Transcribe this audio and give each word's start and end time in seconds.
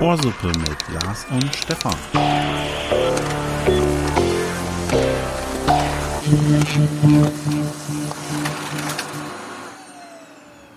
Ohrsuppe 0.00 0.48
mit 0.48 1.02
Lars 1.02 1.26
und 1.30 1.54
Stefan. 1.54 1.94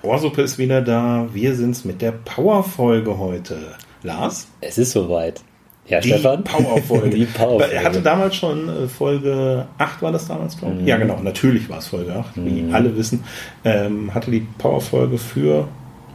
Ohrsuppe 0.04 0.42
ist 0.44 0.58
wieder 0.58 0.82
da. 0.82 1.28
Wir 1.34 1.56
sind's 1.56 1.84
mit 1.86 2.02
der 2.02 2.12
Power-Folge 2.12 3.18
heute. 3.18 3.76
Lars? 4.04 4.48
Es 4.62 4.78
ist 4.78 4.92
soweit. 4.92 5.42
Ja, 5.88 6.00
die 6.00 6.10
Stefan? 6.10 6.44
Power-Folge. 6.44 7.10
Die 7.16 7.26
Power-Folge. 7.26 7.74
Er 7.74 7.84
hatte 7.84 8.02
damals 8.02 8.36
schon 8.36 8.70
äh, 8.70 8.88
Folge 8.88 9.68
8, 9.78 10.02
war 10.02 10.12
das 10.12 10.28
damals, 10.28 10.58
glaube 10.58 10.76
ich? 10.76 10.82
Mhm. 10.82 10.88
Ja, 10.88 10.98
genau. 10.98 11.20
Natürlich 11.22 11.70
war 11.70 11.78
es 11.78 11.88
Folge 11.88 12.16
8, 12.16 12.38
mhm. 12.38 12.46
wie 12.46 12.74
alle 12.74 12.96
wissen. 12.98 13.24
Ähm, 13.64 14.14
hatte 14.14 14.32
die 14.32 14.48
Power-Folge 14.58 15.18
für 15.18 15.68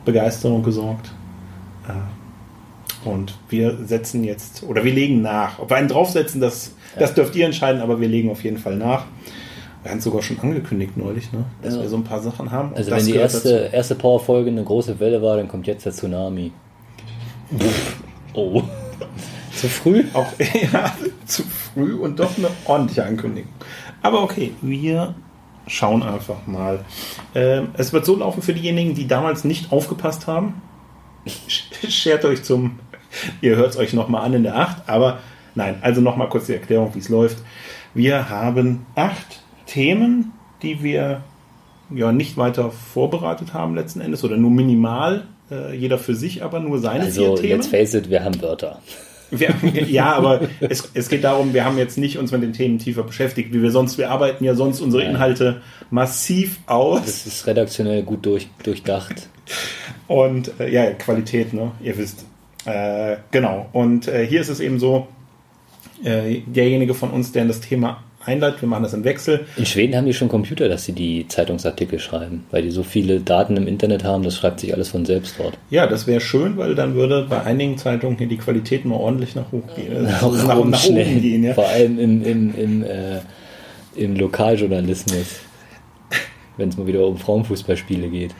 Begeisterung 0.04 0.62
gesorgt. 0.64 1.12
Äh, 1.88 3.08
und 3.08 3.34
wir 3.48 3.78
setzen 3.84 4.24
jetzt, 4.24 4.64
oder 4.64 4.84
wir 4.84 4.92
legen 4.92 5.22
nach. 5.22 5.60
Ob 5.60 5.70
wir 5.70 5.76
einen 5.76 5.88
draufsetzen, 5.88 6.40
das, 6.40 6.72
ja. 6.94 7.00
das 7.00 7.14
dürft 7.14 7.36
ihr 7.36 7.46
entscheiden, 7.46 7.80
aber 7.80 8.00
wir 8.00 8.08
legen 8.08 8.30
auf 8.30 8.42
jeden 8.42 8.58
Fall 8.58 8.76
nach. 8.76 9.04
Wir 9.82 9.92
haben 9.92 9.98
es 9.98 10.04
sogar 10.04 10.20
schon 10.20 10.38
angekündigt 10.40 10.96
neulich, 10.96 11.32
ne? 11.32 11.44
dass 11.62 11.76
ja. 11.76 11.82
wir 11.82 11.88
so 11.88 11.96
ein 11.96 12.04
paar 12.04 12.20
Sachen 12.20 12.50
haben. 12.50 12.74
Also 12.74 12.90
wenn 12.90 13.06
die 13.06 13.14
erste, 13.14 13.70
erste 13.72 13.94
Power-Folge 13.94 14.50
eine 14.50 14.64
große 14.64 15.00
Welle 15.00 15.22
war, 15.22 15.36
dann 15.36 15.48
kommt 15.48 15.66
jetzt 15.66 15.86
der 15.86 15.92
Tsunami. 15.92 16.52
oh. 18.34 18.62
Zu 19.60 19.68
früh? 19.68 20.04
Auch 20.14 20.32
ja, 20.72 20.96
zu 21.26 21.42
früh 21.42 21.92
und 21.92 22.18
doch 22.18 22.38
eine 22.38 22.48
ordentliche 22.64 23.04
Ankündigung. 23.04 23.52
Aber 24.00 24.22
okay, 24.22 24.54
wir 24.62 25.14
schauen 25.66 26.02
einfach 26.02 26.46
mal. 26.46 26.82
Ähm, 27.34 27.68
es 27.74 27.92
wird 27.92 28.06
so 28.06 28.16
laufen 28.16 28.40
für 28.40 28.54
diejenigen, 28.54 28.94
die 28.94 29.06
damals 29.06 29.44
nicht 29.44 29.70
aufgepasst 29.70 30.26
haben. 30.26 30.62
Schert 31.88 32.24
euch 32.24 32.42
zum, 32.42 32.78
ihr 33.42 33.56
hört 33.56 33.72
es 33.72 33.76
euch 33.76 33.92
nochmal 33.92 34.24
an 34.24 34.32
in 34.32 34.44
der 34.44 34.56
8, 34.56 34.88
aber 34.88 35.18
nein, 35.54 35.76
also 35.82 36.00
nochmal 36.00 36.30
kurz 36.30 36.46
die 36.46 36.54
Erklärung, 36.54 36.94
wie 36.94 37.00
es 37.00 37.10
läuft. 37.10 37.36
Wir 37.92 38.30
haben 38.30 38.86
acht 38.94 39.42
Themen, 39.66 40.32
die 40.62 40.82
wir 40.82 41.22
ja 41.94 42.12
nicht 42.12 42.38
weiter 42.38 42.70
vorbereitet 42.70 43.52
haben 43.52 43.74
letzten 43.74 44.00
Endes 44.00 44.24
oder 44.24 44.38
nur 44.38 44.52
minimal, 44.52 45.26
äh, 45.50 45.76
jeder 45.76 45.98
für 45.98 46.14
sich, 46.14 46.42
aber 46.42 46.60
nur 46.60 46.78
seine 46.78 47.04
also, 47.04 47.36
vier 47.36 47.42
Themen. 47.42 47.60
Also, 47.60 47.70
let's 47.70 47.92
face 47.92 47.94
it, 47.94 48.08
wir 48.08 48.24
haben 48.24 48.40
Wörter. 48.40 48.80
Wir, 49.30 49.54
ja, 49.88 50.12
aber 50.12 50.48
es, 50.60 50.90
es 50.94 51.08
geht 51.08 51.24
darum, 51.24 51.54
wir 51.54 51.64
haben 51.64 51.78
jetzt 51.78 51.98
nicht 51.98 52.18
uns 52.18 52.32
mit 52.32 52.42
den 52.42 52.52
Themen 52.52 52.78
tiefer 52.78 53.02
beschäftigt, 53.02 53.52
wie 53.52 53.62
wir 53.62 53.70
sonst, 53.70 53.98
wir 53.98 54.10
arbeiten 54.10 54.44
ja 54.44 54.54
sonst 54.54 54.80
unsere 54.80 55.04
Inhalte 55.04 55.62
massiv 55.90 56.58
aus. 56.66 57.02
Das 57.04 57.26
ist 57.26 57.46
redaktionell 57.46 58.02
gut 58.02 58.26
durch, 58.26 58.48
durchdacht. 58.62 59.28
Und 60.06 60.52
äh, 60.60 60.68
ja, 60.70 60.92
Qualität, 60.92 61.52
ne? 61.52 61.72
Ihr 61.82 61.96
wisst. 61.96 62.24
Äh, 62.64 63.16
genau. 63.30 63.68
Und 63.72 64.08
äh, 64.08 64.26
hier 64.26 64.40
ist 64.40 64.48
es 64.48 64.60
eben 64.60 64.78
so, 64.78 65.08
äh, 66.04 66.40
derjenige 66.46 66.94
von 66.94 67.10
uns, 67.10 67.32
der 67.32 67.42
in 67.42 67.48
das 67.48 67.60
Thema 67.60 68.02
einleitet. 68.30 68.62
Wir 68.62 68.68
machen 68.68 68.82
das 68.82 68.94
im 68.94 69.04
Wechsel. 69.04 69.40
In 69.56 69.66
Schweden 69.66 69.96
haben 69.96 70.06
die 70.06 70.14
schon 70.14 70.28
Computer, 70.28 70.68
dass 70.68 70.84
sie 70.84 70.92
die 70.92 71.26
Zeitungsartikel 71.28 71.98
schreiben, 71.98 72.44
weil 72.50 72.62
die 72.62 72.70
so 72.70 72.82
viele 72.82 73.20
Daten 73.20 73.56
im 73.56 73.66
Internet 73.66 74.04
haben, 74.04 74.22
das 74.22 74.36
schreibt 74.36 74.60
sich 74.60 74.72
alles 74.72 74.88
von 74.88 75.04
selbst 75.04 75.34
dort. 75.38 75.58
Ja, 75.70 75.86
das 75.86 76.06
wäre 76.06 76.20
schön, 76.20 76.56
weil 76.56 76.74
dann 76.74 76.94
würde 76.94 77.26
bei 77.28 77.42
einigen 77.42 77.76
Zeitungen 77.76 78.16
hier 78.16 78.28
die 78.28 78.38
Qualität 78.38 78.84
mal 78.84 78.96
ordentlich 78.96 79.34
nach 79.34 79.50
hoch 79.52 79.62
gehen. 79.74 80.04
Nach, 80.04 80.22
also 80.22 80.46
nach, 80.46 80.64
nach 80.64 80.84
oben 80.88 81.20
gehen. 81.20 81.44
Ja. 81.44 81.54
Vor 81.54 81.68
allem 81.68 81.98
im, 81.98 82.22
im, 82.24 82.54
im, 82.54 82.82
äh, 82.84 83.20
im 83.96 84.16
Lokaljournalismus, 84.16 85.40
wenn 86.56 86.68
es 86.68 86.76
mal 86.76 86.86
wieder 86.86 87.06
um 87.06 87.18
Frauenfußballspiele 87.18 88.08
geht. 88.08 88.34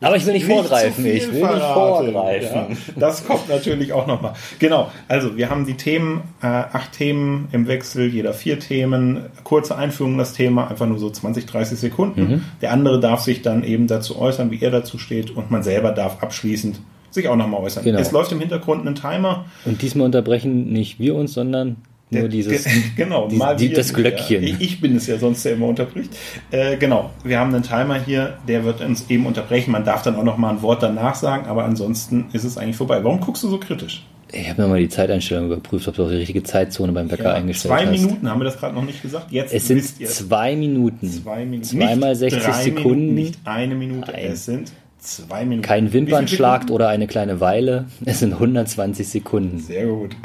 Aber 0.00 0.16
ich 0.16 0.26
will 0.26 0.34
nicht, 0.34 0.46
nicht 0.46 0.54
vorgreifen. 0.54 1.06
Ich 1.06 1.32
will 1.32 1.40
verraten. 1.40 2.04
nicht 2.04 2.12
vorgreifen. 2.12 2.56
Ja, 2.70 2.92
das 2.96 3.26
kommt 3.26 3.48
natürlich 3.48 3.92
auch 3.92 4.06
nochmal. 4.06 4.34
Genau. 4.58 4.90
Also 5.08 5.36
wir 5.36 5.48
haben 5.48 5.64
die 5.64 5.74
Themen, 5.74 6.22
äh, 6.42 6.46
acht 6.46 6.92
Themen 6.92 7.48
im 7.52 7.66
Wechsel, 7.66 8.06
jeder 8.06 8.34
vier 8.34 8.60
Themen. 8.60 9.26
Kurze 9.42 9.76
Einführung 9.76 10.12
in 10.12 10.18
das 10.18 10.34
Thema, 10.34 10.68
einfach 10.68 10.86
nur 10.86 10.98
so 10.98 11.08
20, 11.08 11.46
30 11.46 11.78
Sekunden. 11.78 12.20
Mhm. 12.20 12.44
Der 12.60 12.72
andere 12.72 13.00
darf 13.00 13.20
sich 13.20 13.40
dann 13.40 13.64
eben 13.64 13.86
dazu 13.86 14.18
äußern, 14.18 14.50
wie 14.50 14.60
er 14.60 14.70
dazu 14.70 14.98
steht. 14.98 15.30
Und 15.30 15.50
man 15.50 15.62
selber 15.62 15.92
darf 15.92 16.22
abschließend 16.22 16.80
sich 17.10 17.28
auch 17.28 17.36
nochmal 17.36 17.62
äußern. 17.62 17.82
Genau. 17.82 17.98
Es 17.98 18.12
läuft 18.12 18.30
im 18.32 18.40
Hintergrund 18.40 18.86
ein 18.86 18.94
Timer. 18.94 19.46
Und 19.64 19.80
diesmal 19.80 20.04
unterbrechen 20.04 20.70
nicht 20.72 20.98
wir 20.98 21.14
uns, 21.14 21.32
sondern 21.32 21.76
nur 22.10 22.28
dieses, 22.28 22.66
genau, 22.96 23.28
die, 23.28 23.36
mal 23.36 23.56
die, 23.56 23.72
das 23.72 23.92
Glöckchen. 23.92 24.42
Ja, 24.44 24.54
ich 24.58 24.80
bin 24.80 24.96
es 24.96 25.08
ja 25.08 25.18
sonst, 25.18 25.44
der 25.44 25.54
immer 25.54 25.66
unterbricht. 25.66 26.10
Äh, 26.52 26.76
genau, 26.76 27.10
wir 27.24 27.40
haben 27.40 27.52
einen 27.52 27.64
Timer 27.64 28.00
hier, 28.00 28.38
der 28.46 28.64
wird 28.64 28.80
uns 28.80 29.06
eben 29.08 29.26
unterbrechen. 29.26 29.72
Man 29.72 29.84
darf 29.84 30.02
dann 30.02 30.14
auch 30.14 30.22
noch 30.22 30.36
mal 30.36 30.50
ein 30.50 30.62
Wort 30.62 30.82
danach 30.82 31.16
sagen, 31.16 31.46
aber 31.46 31.64
ansonsten 31.64 32.26
ist 32.32 32.44
es 32.44 32.58
eigentlich 32.58 32.76
vorbei. 32.76 33.02
Warum 33.02 33.20
guckst 33.20 33.42
du 33.42 33.48
so 33.48 33.58
kritisch? 33.58 34.04
Ich 34.32 34.48
habe 34.48 34.62
mir 34.62 34.68
mal 34.68 34.78
die 34.80 34.88
Zeiteinstellung 34.88 35.46
überprüft, 35.46 35.86
ob 35.88 35.94
du 35.96 36.04
auch 36.04 36.08
die 36.08 36.16
richtige 36.16 36.42
Zeitzone 36.42 36.92
beim 36.92 37.08
Bäcker 37.08 37.24
ja, 37.24 37.34
eingestellt 37.34 37.72
zwei 37.72 37.86
hast. 37.86 37.94
Zwei 37.94 38.06
Minuten 38.06 38.30
haben 38.30 38.40
wir 38.40 38.44
das 38.44 38.58
gerade 38.58 38.74
noch 38.74 38.84
nicht 38.84 39.02
gesagt. 39.02 39.30
Jetzt 39.30 39.52
es 39.52 39.68
sind 39.68 39.84
zwei 39.84 40.56
Minuten. 40.56 41.10
Zwei 41.10 41.44
Minuten. 41.44 41.64
Zweimal 41.64 42.14
60 42.14 42.42
Sekunden. 42.42 42.84
Minuten, 42.84 43.14
nicht 43.14 43.38
eine 43.44 43.74
Minute. 43.74 44.14
Ein. 44.14 44.32
Es 44.32 44.46
sind 44.46 44.72
zwei 44.98 45.44
Minuten. 45.44 45.66
Kein 45.66 45.92
Wimpernschlag 45.92 46.70
oder 46.70 46.88
eine 46.88 47.06
kleine 47.06 47.40
Weile. 47.40 47.86
Es 48.04 48.18
sind 48.20 48.32
120 48.34 49.08
Sekunden. 49.08 49.58
Sehr 49.60 49.86
gut. 49.86 50.16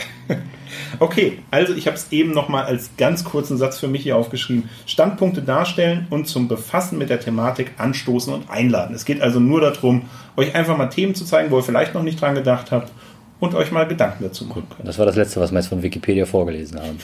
Okay, 0.99 1.39
also 1.51 1.73
ich 1.73 1.87
habe 1.87 1.97
es 1.97 2.11
eben 2.11 2.31
nochmal 2.31 2.65
als 2.65 2.91
ganz 2.97 3.23
kurzen 3.23 3.57
Satz 3.57 3.79
für 3.79 3.87
mich 3.87 4.03
hier 4.03 4.17
aufgeschrieben. 4.17 4.69
Standpunkte 4.85 5.41
darstellen 5.41 6.07
und 6.09 6.27
zum 6.27 6.47
Befassen 6.47 6.97
mit 6.97 7.09
der 7.09 7.19
Thematik 7.19 7.71
anstoßen 7.77 8.33
und 8.33 8.49
einladen. 8.49 8.95
Es 8.95 9.05
geht 9.05 9.21
also 9.21 9.39
nur 9.39 9.61
darum, 9.61 10.03
euch 10.37 10.55
einfach 10.55 10.77
mal 10.77 10.87
Themen 10.87 11.15
zu 11.15 11.25
zeigen, 11.25 11.51
wo 11.51 11.57
ihr 11.57 11.63
vielleicht 11.63 11.93
noch 11.93 12.03
nicht 12.03 12.21
dran 12.21 12.35
gedacht 12.35 12.71
habt 12.71 12.91
und 13.39 13.55
euch 13.55 13.71
mal 13.71 13.87
Gedanken 13.87 14.23
dazu 14.23 14.45
machen 14.45 14.67
könnt. 14.69 14.87
Das 14.87 14.97
war 14.97 15.05
das 15.05 15.15
Letzte, 15.15 15.39
was 15.41 15.51
wir 15.51 15.59
jetzt 15.59 15.67
von 15.67 15.81
Wikipedia 15.81 16.25
vorgelesen 16.25 16.79
haben. 16.79 16.97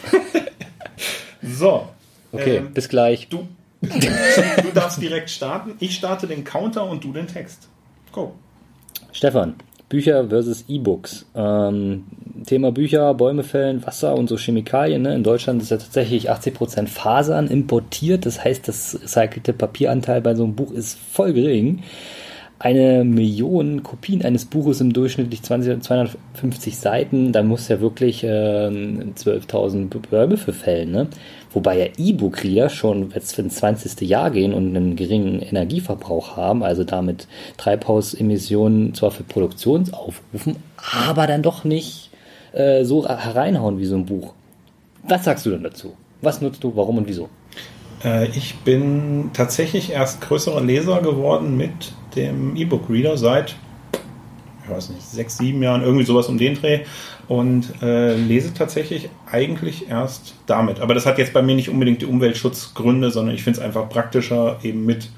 so. 1.42 1.90
Okay, 2.32 2.58
ähm, 2.58 2.74
bis 2.74 2.90
gleich. 2.90 3.28
Du, 3.30 3.48
du 3.82 4.72
darfst 4.74 5.02
direkt 5.02 5.30
starten. 5.30 5.74
Ich 5.80 5.96
starte 5.96 6.28
den 6.28 6.44
Counter 6.44 6.86
und 6.86 7.04
du 7.04 7.12
den 7.14 7.28
Text. 7.28 7.68
Go. 8.12 8.34
Stefan, 9.12 9.56
Bücher 9.90 10.28
versus 10.28 10.66
E-Books. 10.68 11.26
Ähm, 11.36 12.06
Thema 12.46 12.72
Bücher, 12.72 13.14
Bäume 13.14 13.44
fällen, 13.44 13.86
Wasser 13.86 14.16
und 14.16 14.28
so 14.28 14.38
Chemikalien. 14.38 15.02
Ne? 15.02 15.16
In 15.16 15.24
Deutschland 15.24 15.62
ist 15.62 15.72
ja 15.72 15.78
tatsächlich 15.78 16.30
80% 16.30 16.88
Fasern 16.88 17.48
importiert. 17.48 18.26
Das 18.26 18.44
heißt, 18.44 18.68
das 18.68 19.00
recycelte 19.02 19.54
Papieranteil 19.54 20.22
bei 20.22 20.36
so 20.36 20.44
einem 20.44 20.56
Buch 20.56 20.72
ist 20.72 20.98
voll 20.98 21.34
gering. 21.34 21.84
Eine 22.60 23.04
Million 23.04 23.84
Kopien 23.84 24.26
eines 24.26 24.46
Buches 24.46 24.82
im 24.82 24.92
durchschnittlich 24.92 25.44
20, 25.44 25.84
250 25.84 26.76
Seiten, 26.76 27.32
da 27.32 27.44
muss 27.44 27.68
ja 27.68 27.82
wirklich 27.82 28.24
äh, 28.24 28.28
12.000 28.28 29.90
Bäume 30.10 30.38
für 30.38 30.54
fällen. 30.54 30.92
Ne? 30.92 31.08
Wobei 31.58 31.80
ja 31.80 31.86
E-Book-Reader 31.98 32.70
schon 32.70 33.10
jetzt 33.16 33.34
für 33.34 33.42
ins 33.42 33.56
20. 33.56 34.08
Jahr 34.08 34.30
gehen 34.30 34.54
und 34.54 34.76
einen 34.76 34.96
geringen 34.96 35.42
Energieverbrauch 35.42 36.38
haben, 36.38 36.62
also 36.62 36.84
damit 36.84 37.28
Treibhausemissionen 37.58 38.94
zwar 38.94 39.10
für 39.10 39.24
Produktion 39.24 39.92
aufrufen, 39.92 40.58
aber 40.78 41.26
dann 41.26 41.42
doch 41.42 41.64
nicht 41.64 42.12
äh, 42.54 42.84
so 42.84 43.08
hereinhauen 43.08 43.80
wie 43.80 43.86
so 43.86 43.96
ein 43.96 44.06
Buch. 44.06 44.36
Was 45.02 45.24
sagst 45.24 45.48
du 45.48 45.50
denn 45.50 45.64
dazu? 45.64 45.94
Was 46.22 46.42
nutzt 46.42 46.64
du, 46.64 46.76
warum 46.76 47.00
und 47.00 47.08
wieso? 47.08 47.28
Äh, 48.06 48.28
ich 48.38 48.58
bin 48.58 49.32
tatsächlich 49.34 49.92
erst 49.92 50.22
größerer 50.22 50.62
Leser 50.62 51.02
geworden 51.02 51.58
mit 51.58 51.72
dem 52.16 52.56
E-Book-Reader 52.56 53.18
seit, 53.18 53.56
ich 54.68 54.76
weiß 54.76 54.90
nicht, 54.90 55.02
sechs, 55.02 55.38
sieben 55.38 55.64
Jahren, 55.64 55.82
irgendwie 55.82 56.06
sowas 56.06 56.28
um 56.28 56.38
den 56.38 56.56
Dreh 56.56 56.82
und 57.28 57.82
äh, 57.82 58.16
lese 58.16 58.54
tatsächlich 58.54 59.10
eigentlich 59.32 59.90
erst 59.90 60.36
damit. 60.46 60.80
Aber 60.80 60.94
das 60.94 61.06
hat 61.06 61.18
jetzt 61.18 61.34
bei 61.34 61.42
mir 61.42 61.56
nicht 61.56 61.70
unbedingt 61.70 62.02
die 62.02 62.06
Umweltschutzgründe, 62.06 63.12
sondern 63.12 63.36
ich 63.36 63.44
finde 63.44 63.60
es 63.60 63.66
einfach 63.66 63.90
praktischer, 63.90 64.60
eben 64.64 64.86
mit 64.86 65.10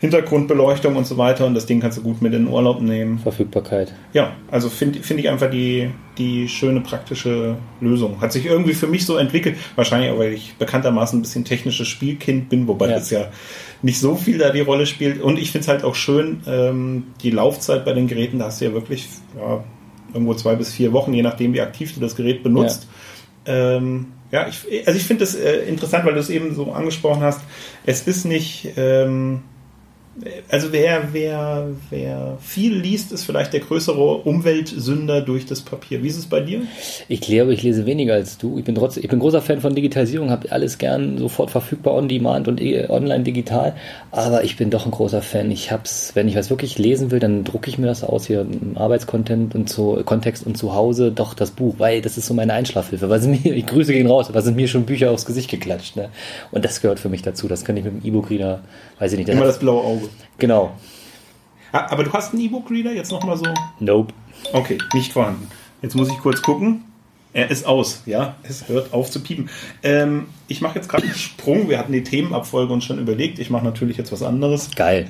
Hintergrundbeleuchtung 0.00 0.96
und 0.96 1.06
so 1.06 1.16
weiter 1.16 1.46
und 1.46 1.54
das 1.54 1.66
Ding 1.66 1.80
kannst 1.80 1.96
du 1.98 2.02
gut 2.02 2.20
mit 2.20 2.34
in 2.34 2.44
den 2.44 2.52
Urlaub 2.52 2.80
nehmen. 2.82 3.18
Verfügbarkeit. 3.18 3.94
Ja, 4.12 4.34
also 4.50 4.68
finde 4.68 5.00
find 5.00 5.20
ich 5.20 5.28
einfach 5.28 5.50
die, 5.50 5.90
die 6.18 6.48
schöne 6.48 6.80
praktische 6.82 7.56
Lösung. 7.80 8.20
Hat 8.20 8.32
sich 8.32 8.44
irgendwie 8.44 8.74
für 8.74 8.86
mich 8.86 9.06
so 9.06 9.16
entwickelt, 9.16 9.56
wahrscheinlich 9.74 10.10
auch, 10.10 10.18
weil 10.18 10.34
ich 10.34 10.54
bekanntermaßen 10.58 11.18
ein 11.18 11.22
bisschen 11.22 11.44
technisches 11.44 11.88
Spielkind 11.88 12.48
bin, 12.48 12.68
wobei 12.68 12.88
ja. 12.88 12.98
das 12.98 13.10
ja 13.10 13.28
nicht 13.82 13.98
so 13.98 14.16
viel 14.16 14.38
da 14.38 14.50
die 14.50 14.60
Rolle 14.60 14.86
spielt. 14.86 15.20
Und 15.20 15.38
ich 15.38 15.50
finde 15.50 15.62
es 15.62 15.68
halt 15.68 15.84
auch 15.84 15.94
schön, 15.94 16.42
ähm, 16.46 17.04
die 17.22 17.30
Laufzeit 17.30 17.84
bei 17.84 17.94
den 17.94 18.06
Geräten, 18.06 18.38
da 18.38 18.46
hast 18.46 18.60
du 18.60 18.66
ja 18.66 18.72
wirklich 18.74 19.08
ja, 19.38 19.64
irgendwo 20.12 20.34
zwei 20.34 20.56
bis 20.56 20.72
vier 20.72 20.92
Wochen, 20.92 21.14
je 21.14 21.22
nachdem, 21.22 21.54
wie 21.54 21.60
aktiv 21.60 21.94
du 21.94 22.00
das 22.00 22.16
Gerät 22.16 22.42
benutzt. 22.42 22.86
Ja, 23.46 23.76
ähm, 23.76 24.08
ja 24.30 24.46
ich, 24.46 24.86
also 24.86 24.98
ich 24.98 25.06
finde 25.06 25.24
das 25.24 25.34
äh, 25.34 25.60
interessant, 25.68 26.04
weil 26.04 26.14
du 26.14 26.20
es 26.20 26.28
eben 26.28 26.54
so 26.54 26.72
angesprochen 26.72 27.22
hast. 27.22 27.40
Es 27.86 28.06
ist 28.06 28.24
nicht, 28.24 28.68
ähm, 28.76 29.42
also 30.48 30.72
wer, 30.72 31.12
wer, 31.12 31.68
wer 31.90 32.38
viel 32.40 32.74
liest, 32.74 33.12
ist 33.12 33.24
vielleicht 33.24 33.52
der 33.52 33.60
größere 33.60 34.16
Umweltsünder 34.16 35.20
durch 35.20 35.44
das 35.44 35.60
Papier. 35.60 36.02
Wie 36.02 36.08
ist 36.08 36.16
es 36.16 36.26
bei 36.26 36.40
dir? 36.40 36.62
Ich 37.08 37.20
glaube, 37.20 37.52
ich 37.52 37.62
lese 37.62 37.84
weniger 37.84 38.14
als 38.14 38.38
du. 38.38 38.58
Ich 38.58 38.64
bin 38.64 38.74
trotzdem, 38.74 39.02
ich 39.02 39.10
bin 39.10 39.18
großer 39.18 39.42
Fan 39.42 39.60
von 39.60 39.74
Digitalisierung, 39.74 40.30
habe 40.30 40.50
alles 40.52 40.78
gern 40.78 41.18
sofort 41.18 41.50
verfügbar 41.50 41.94
on 41.94 42.08
demand 42.08 42.48
und 42.48 42.62
eh, 42.62 42.88
online 42.88 43.24
digital. 43.24 43.76
Aber 44.10 44.44
ich 44.44 44.56
bin 44.56 44.70
doch 44.70 44.86
ein 44.86 44.90
großer 44.90 45.20
Fan. 45.20 45.50
Ich 45.50 45.70
hab's, 45.70 46.12
wenn 46.14 46.28
ich 46.28 46.36
was 46.36 46.48
wirklich 46.48 46.78
lesen 46.78 47.10
will, 47.10 47.18
dann 47.18 47.44
drucke 47.44 47.68
ich 47.68 47.76
mir 47.76 47.86
das 47.86 48.02
aus 48.02 48.26
hier 48.26 48.40
im 48.40 48.76
Arbeitskontent 48.76 49.54
und 49.54 49.68
zu 49.68 50.02
Kontext 50.04 50.46
und 50.46 50.56
zu 50.56 50.74
Hause 50.74 51.12
doch 51.12 51.34
das 51.34 51.50
Buch, 51.50 51.74
weil 51.78 52.00
das 52.00 52.16
ist 52.16 52.26
so 52.26 52.32
meine 52.32 52.54
Einschlafhilfe. 52.54 53.10
Was 53.10 53.26
mir, 53.26 53.54
ich 53.54 53.66
grüße 53.66 53.92
gehen 53.92 54.06
raus, 54.06 54.30
was 54.32 54.44
sind 54.44 54.56
mir 54.56 54.68
schon 54.68 54.86
Bücher 54.86 55.10
aufs 55.10 55.26
Gesicht 55.26 55.50
geklatscht. 55.50 55.96
Ne? 55.96 56.08
Und 56.52 56.64
das 56.64 56.80
gehört 56.80 57.00
für 57.00 57.10
mich 57.10 57.20
dazu. 57.20 57.48
Das 57.48 57.66
kann 57.66 57.76
ich 57.76 57.84
mit 57.84 58.02
dem 58.02 58.08
E-Book-Reader, 58.08 58.60
weiß 58.98 59.12
ich 59.12 59.18
nicht. 59.18 59.28
Immer 59.28 59.44
das 59.44 59.58
blaue 59.58 59.84
Auge. 59.84 60.05
Genau. 60.38 60.72
Aber 61.72 62.04
du 62.04 62.12
hast 62.12 62.32
einen 62.32 62.42
E-Book-Reader 62.42 62.92
jetzt 62.92 63.10
nochmal 63.10 63.36
so? 63.36 63.46
Nope. 63.80 64.14
Okay, 64.52 64.78
nicht 64.94 65.12
vorhanden. 65.12 65.48
Jetzt 65.82 65.94
muss 65.94 66.08
ich 66.08 66.18
kurz 66.18 66.42
gucken. 66.42 66.84
Er 67.32 67.50
ist 67.50 67.66
aus, 67.66 68.02
ja. 68.06 68.36
Es 68.44 68.66
hört 68.68 68.94
auf 68.94 69.10
zu 69.10 69.20
piepen. 69.20 69.50
Ähm, 69.82 70.28
ich 70.48 70.62
mache 70.62 70.76
jetzt 70.76 70.88
gerade 70.88 71.04
einen 71.04 71.14
Sprung. 71.14 71.68
Wir 71.68 71.78
hatten 71.78 71.92
die 71.92 72.02
Themenabfolge 72.02 72.72
uns 72.72 72.84
schon 72.84 72.98
überlegt. 72.98 73.38
Ich 73.38 73.50
mache 73.50 73.64
natürlich 73.64 73.98
jetzt 73.98 74.10
was 74.10 74.22
anderes. 74.22 74.70
Geil. 74.74 75.08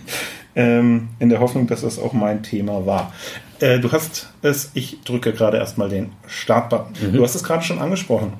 Ähm, 0.56 1.08
in 1.20 1.28
der 1.28 1.38
Hoffnung, 1.38 1.68
dass 1.68 1.82
das 1.82 2.00
auch 2.00 2.12
mein 2.12 2.42
Thema 2.42 2.84
war. 2.84 3.12
Äh, 3.60 3.78
du 3.78 3.92
hast 3.92 4.30
es, 4.42 4.72
ich 4.74 5.02
drücke 5.04 5.32
gerade 5.32 5.58
erstmal 5.58 5.88
den 5.88 6.10
Startbutton. 6.26 6.94
Mhm. 7.00 7.16
Du 7.16 7.22
hast 7.22 7.36
es 7.36 7.44
gerade 7.44 7.62
schon 7.62 7.78
angesprochen. 7.78 8.32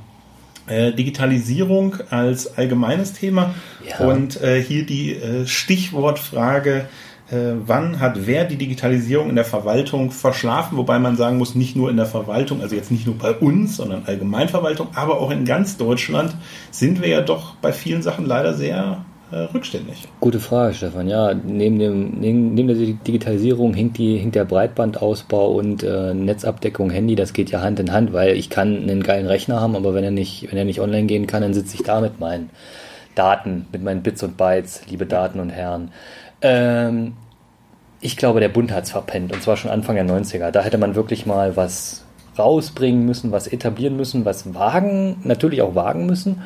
Äh, 0.69 0.93
Digitalisierung 0.93 1.97
als 2.11 2.59
allgemeines 2.59 3.13
Thema 3.13 3.55
ja. 3.89 4.07
und 4.07 4.43
äh, 4.43 4.61
hier 4.61 4.85
die 4.85 5.15
äh, 5.15 5.47
Stichwortfrage, 5.47 6.89
äh, 7.31 7.53
wann 7.65 8.01
hat 8.01 8.27
wer 8.27 8.45
die 8.45 8.57
Digitalisierung 8.57 9.29
in 9.29 9.37
der 9.37 9.45
Verwaltung 9.45 10.11
verschlafen, 10.11 10.77
wobei 10.77 10.99
man 10.99 11.17
sagen 11.17 11.39
muss, 11.39 11.55
nicht 11.55 11.77
nur 11.77 11.89
in 11.89 11.97
der 11.97 12.07
Verwaltung, 12.07 12.63
also 12.63 12.75
jetzt 12.75 12.91
nicht 12.91 13.07
nur 13.07 13.17
bei 13.17 13.33
uns, 13.33 13.77
sondern 13.77 14.05
Allgemeinverwaltung, 14.07 14.89
aber 14.95 15.21
auch 15.21 15.31
in 15.31 15.45
ganz 15.45 15.77
Deutschland 15.77 16.37
sind 16.73 17.01
wir 17.01 17.09
ja 17.09 17.21
doch 17.21 17.55
bei 17.57 17.73
vielen 17.73 18.03
Sachen 18.03 18.27
leider 18.27 18.55
sehr 18.55 19.05
rückständig. 19.33 20.07
Gute 20.21 20.39
Frage, 20.39 20.75
Stefan. 20.75 21.09
Ja, 21.09 21.35
neben, 21.35 21.79
dem, 21.79 22.21
neben 22.21 22.67
der 22.67 22.77
Digitalisierung 22.77 23.75
hinkt, 23.75 23.99
die, 23.99 24.19
hinkt 24.19 24.37
der 24.37 24.45
Breitbandausbau 24.45 25.51
und 25.53 25.83
äh, 25.83 26.15
Netzabdeckung 26.15 26.91
Handy, 26.91 27.17
das 27.17 27.33
geht 27.33 27.51
ja 27.51 27.61
Hand 27.61 27.81
in 27.81 27.93
Hand, 27.93 28.13
weil 28.13 28.37
ich 28.37 28.51
kann 28.51 28.83
einen 28.83 29.03
geilen 29.03 29.27
Rechner 29.27 29.61
haben, 29.61 29.75
aber 29.75 29.95
wenn 29.95 30.05
er 30.05 30.11
nicht, 30.11 30.51
wenn 30.51 30.59
er 30.59 30.65
nicht 30.65 30.81
online 30.81 31.07
gehen 31.07 31.27
kann, 31.27 31.43
dann 31.43 31.55
sitze 31.55 31.75
ich 31.75 31.83
da 31.83 32.01
mit 32.01 32.21
meinen 32.21 32.51
Daten, 33.15 33.67
mit 33.73 33.83
meinen 33.83 34.03
Bits 34.03 34.23
und 34.23 34.37
Bytes, 34.37 34.83
liebe 34.89 35.07
Daten 35.07 35.41
und 35.41 35.51
Herren. 35.51 35.91
Ähm, 36.43 37.15
ich 38.01 38.17
glaube, 38.17 38.41
der 38.41 38.49
Bund 38.49 38.73
hat 38.73 38.85
es 38.85 38.91
verpennt, 38.91 39.33
und 39.33 39.43
zwar 39.43 39.57
schon 39.57 39.71
Anfang 39.71 39.97
der 39.97 40.07
90er. 40.07 40.51
Da 40.51 40.63
hätte 40.63 40.79
man 40.79 40.95
wirklich 40.95 41.27
mal 41.27 41.57
was 41.57 42.05
rausbringen 42.39 43.07
müssen, 43.07 43.33
was 43.33 43.47
etablieren 43.47 43.97
müssen, 43.97 44.25
was 44.25 44.55
wagen, 44.55 45.17
natürlich 45.25 45.63
auch 45.63 45.75
wagen 45.75 46.07
müssen 46.07 46.43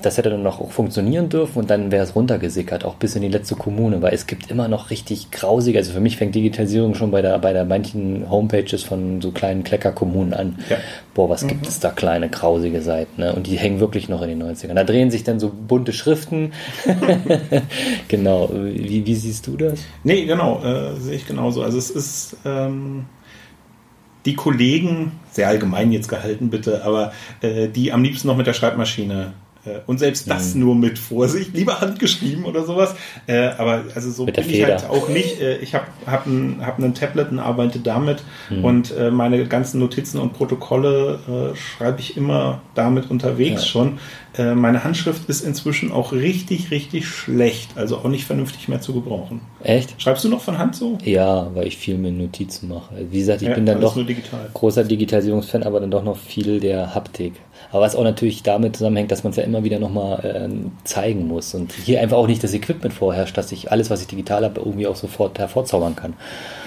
das 0.00 0.18
hätte 0.18 0.30
dann 0.30 0.42
noch 0.42 0.60
auch 0.60 0.70
funktionieren 0.70 1.28
dürfen 1.28 1.58
und 1.58 1.70
dann 1.70 1.90
wäre 1.90 2.04
es 2.04 2.14
runtergesickert, 2.14 2.84
auch 2.84 2.94
bis 2.94 3.14
in 3.16 3.22
die 3.22 3.28
letzte 3.28 3.54
Kommune, 3.54 4.02
weil 4.02 4.14
es 4.14 4.26
gibt 4.26 4.50
immer 4.50 4.68
noch 4.68 4.90
richtig 4.90 5.30
grausige, 5.30 5.78
also 5.78 5.92
für 5.92 6.00
mich 6.00 6.16
fängt 6.16 6.34
Digitalisierung 6.34 6.94
schon 6.94 7.10
bei 7.10 7.22
der, 7.22 7.38
bei 7.38 7.52
der 7.52 7.64
manchen 7.64 8.28
Homepages 8.30 8.82
von 8.82 9.20
so 9.20 9.30
kleinen 9.30 9.64
Kleckerkommunen 9.64 10.34
an. 10.34 10.58
Ja. 10.68 10.76
Boah, 11.14 11.28
was 11.28 11.42
mhm. 11.42 11.48
gibt 11.48 11.66
es 11.66 11.80
da 11.80 11.90
kleine, 11.90 12.28
grausige 12.28 12.82
Seiten, 12.82 13.20
ne? 13.20 13.34
Und 13.34 13.46
die 13.46 13.56
hängen 13.56 13.80
wirklich 13.80 14.08
noch 14.08 14.22
in 14.22 14.28
den 14.28 14.42
90ern. 14.42 14.74
Da 14.74 14.84
drehen 14.84 15.10
sich 15.10 15.24
dann 15.24 15.40
so 15.40 15.50
bunte 15.50 15.92
Schriften. 15.92 16.52
genau. 18.08 18.50
Wie, 18.52 19.04
wie 19.06 19.14
siehst 19.14 19.46
du 19.46 19.56
das? 19.56 19.80
Nee, 20.04 20.24
genau, 20.24 20.62
äh, 20.62 20.96
sehe 20.98 21.16
ich 21.16 21.26
genauso. 21.26 21.62
Also 21.62 21.78
es 21.78 21.90
ist, 21.90 22.36
ähm 22.44 23.06
die 24.26 24.34
Kollegen, 24.34 25.12
sehr 25.30 25.48
allgemein 25.48 25.92
jetzt 25.92 26.08
gehalten 26.08 26.50
bitte, 26.50 26.84
aber 26.84 27.12
äh, 27.40 27.68
die 27.68 27.92
am 27.92 28.02
liebsten 28.02 28.28
noch 28.28 28.36
mit 28.36 28.46
der 28.46 28.52
Schreibmaschine 28.52 29.32
und 29.86 29.98
selbst 29.98 30.30
das 30.30 30.54
mhm. 30.54 30.60
nur 30.60 30.74
mit 30.74 30.98
Vorsicht, 30.98 31.54
lieber 31.54 31.80
handgeschrieben 31.80 32.44
oder 32.44 32.64
sowas. 32.64 32.94
Äh, 33.26 33.48
aber 33.58 33.84
also 33.94 34.10
so 34.10 34.24
mit 34.24 34.36
bin 34.36 34.48
ich 34.48 34.64
halt 34.64 34.88
auch 34.88 35.08
nicht. 35.08 35.40
Äh, 35.40 35.58
ich 35.58 35.74
habe 35.74 35.86
hab 36.06 36.26
ein, 36.26 36.64
hab 36.64 36.78
einen 36.78 36.94
Tablet 36.94 37.30
und 37.30 37.38
arbeite 37.38 37.78
damit 37.80 38.22
mhm. 38.48 38.64
und 38.64 38.96
äh, 38.96 39.10
meine 39.10 39.44
ganzen 39.46 39.80
Notizen 39.80 40.18
und 40.18 40.32
Protokolle 40.32 41.52
äh, 41.52 41.56
schreibe 41.56 42.00
ich 42.00 42.16
immer 42.16 42.62
damit 42.74 43.10
unterwegs 43.10 43.62
ja. 43.62 43.68
schon. 43.68 43.98
Äh, 44.38 44.54
meine 44.54 44.84
Handschrift 44.84 45.28
ist 45.28 45.42
inzwischen 45.42 45.90
auch 45.90 46.12
richtig, 46.12 46.70
richtig 46.70 47.08
schlecht, 47.08 47.76
also 47.76 47.98
auch 47.98 48.08
nicht 48.08 48.24
vernünftig 48.24 48.68
mehr 48.68 48.80
zu 48.80 48.94
gebrauchen. 48.94 49.40
Echt? 49.62 50.00
Schreibst 50.00 50.24
du 50.24 50.28
noch 50.28 50.40
von 50.40 50.56
Hand 50.56 50.76
so? 50.76 50.98
Ja, 51.04 51.50
weil 51.54 51.66
ich 51.66 51.76
viel 51.76 51.98
mehr 51.98 52.12
Notizen 52.12 52.68
mache. 52.68 52.94
Wie 53.10 53.18
gesagt, 53.18 53.42
ich 53.42 53.48
ja, 53.48 53.54
bin 53.54 53.66
dann 53.66 53.80
doch 53.80 53.94
digital. 53.94 54.48
großer 54.54 54.84
Digitalisierungsfan, 54.84 55.64
aber 55.64 55.80
dann 55.80 55.90
doch 55.90 56.04
noch 56.04 56.16
viel 56.16 56.60
der 56.60 56.94
Haptik. 56.94 57.34
Aber 57.70 57.82
was 57.82 57.94
auch 57.94 58.04
natürlich 58.04 58.42
damit 58.42 58.76
zusammenhängt, 58.76 59.12
dass 59.12 59.24
man 59.24 59.30
es 59.30 59.36
ja 59.36 59.44
immer 59.44 59.62
wieder 59.64 59.78
nochmal 59.78 60.24
äh, 60.24 60.48
zeigen 60.84 61.28
muss 61.28 61.54
und 61.54 61.72
hier 61.72 62.00
einfach 62.00 62.16
auch 62.16 62.26
nicht 62.26 62.42
das 62.42 62.52
Equipment 62.52 62.92
vorherrscht, 62.92 63.36
dass 63.36 63.52
ich 63.52 63.70
alles, 63.70 63.90
was 63.90 64.00
ich 64.00 64.08
digital 64.08 64.44
habe, 64.44 64.60
irgendwie 64.60 64.86
auch 64.86 64.96
sofort 64.96 65.38
hervorzaubern 65.38 65.96
kann. 65.96 66.14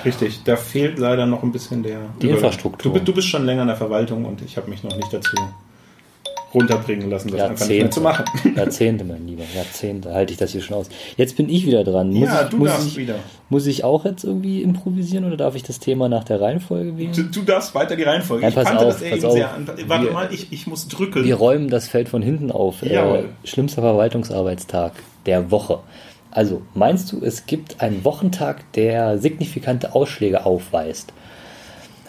Richtig, 0.06 0.44
da 0.44 0.56
fehlt 0.56 1.00
leider 1.00 1.25
noch 1.25 1.44
ein 1.44 1.51
bisschen 1.51 1.84
der 1.84 2.00
die 2.22 2.30
Infrastruktur. 2.30 2.94
Du, 2.94 3.00
du, 3.00 3.13
bist 3.13 3.28
schon 3.28 3.45
länger 3.45 3.63
in 3.63 3.68
der 3.68 3.78
Verwaltung 3.78 4.25
und 4.25 4.42
ich 4.42 4.57
habe 4.57 4.69
mich 4.69 4.84
noch 4.84 4.95
nicht 4.95 5.12
dazu 5.12 5.36
runterbringen 6.53 7.09
lassen, 7.09 7.29
das 7.29 7.39
Jahrzehnte, 7.39 7.63
einfach 7.63 7.67
nicht 7.67 7.81
mehr 7.81 7.91
zu 7.91 8.01
machen. 8.01 8.25
Jahrzehnte, 8.55 9.03
mein 9.03 9.27
Lieber, 9.27 9.44
Jahrzehnte 9.55 10.13
halte 10.13 10.33
ich 10.33 10.39
das 10.39 10.51
hier 10.51 10.61
schon 10.61 10.77
aus. 10.77 10.89
Jetzt 11.17 11.35
bin 11.35 11.50
ich 11.50 11.65
wieder 11.65 11.83
dran. 11.83 12.11
Muss 12.11 12.29
ja, 12.29 12.44
ich, 12.44 12.50
du 12.50 12.57
muss 12.57 12.69
darfst 12.69 12.88
ich, 12.88 12.97
wieder. 12.97 13.15
Muss 13.50 13.67
ich 13.67 13.83
auch 13.83 14.05
jetzt 14.05 14.23
irgendwie 14.23 14.61
improvisieren 14.61 15.25
oder 15.25 15.38
darf 15.38 15.55
ich 15.55 15.63
das 15.63 15.79
Thema 15.79 16.09
nach 16.09 16.23
der 16.23 16.41
Reihenfolge 16.41 16.97
wählen? 16.97 17.13
Du, 17.13 17.23
du 17.23 17.41
darfst 17.41 17.75
weiter 17.75 17.95
die 17.95 18.03
Reihenfolge. 18.03 18.44
Ja, 18.44 18.50
ich 18.50 18.55
kannte 18.55 18.79
auf, 18.79 18.94
das 18.94 19.01
eben 19.01 19.31
sehr 19.31 19.53
an. 19.53 19.67
Warte 19.88 20.05
wir, 20.05 20.11
mal, 20.11 20.29
ich, 20.31 20.51
ich 20.51 20.67
muss 20.67 20.88
drücken. 20.88 21.23
Wir 21.23 21.35
räumen 21.35 21.69
das 21.69 21.88
Feld 21.88 22.09
von 22.09 22.21
hinten 22.21 22.51
auf. 22.51 22.83
Äh, 22.83 23.23
schlimmster 23.44 23.81
Verwaltungsarbeitstag 23.81 24.94
der 25.25 25.51
Woche. 25.51 25.79
Also, 26.31 26.63
meinst 26.73 27.11
du, 27.11 27.23
es 27.23 27.45
gibt 27.45 27.81
einen 27.81 28.03
Wochentag, 28.03 28.71
der 28.73 29.19
signifikante 29.19 29.94
Ausschläge 29.94 30.45
aufweist? 30.45 31.13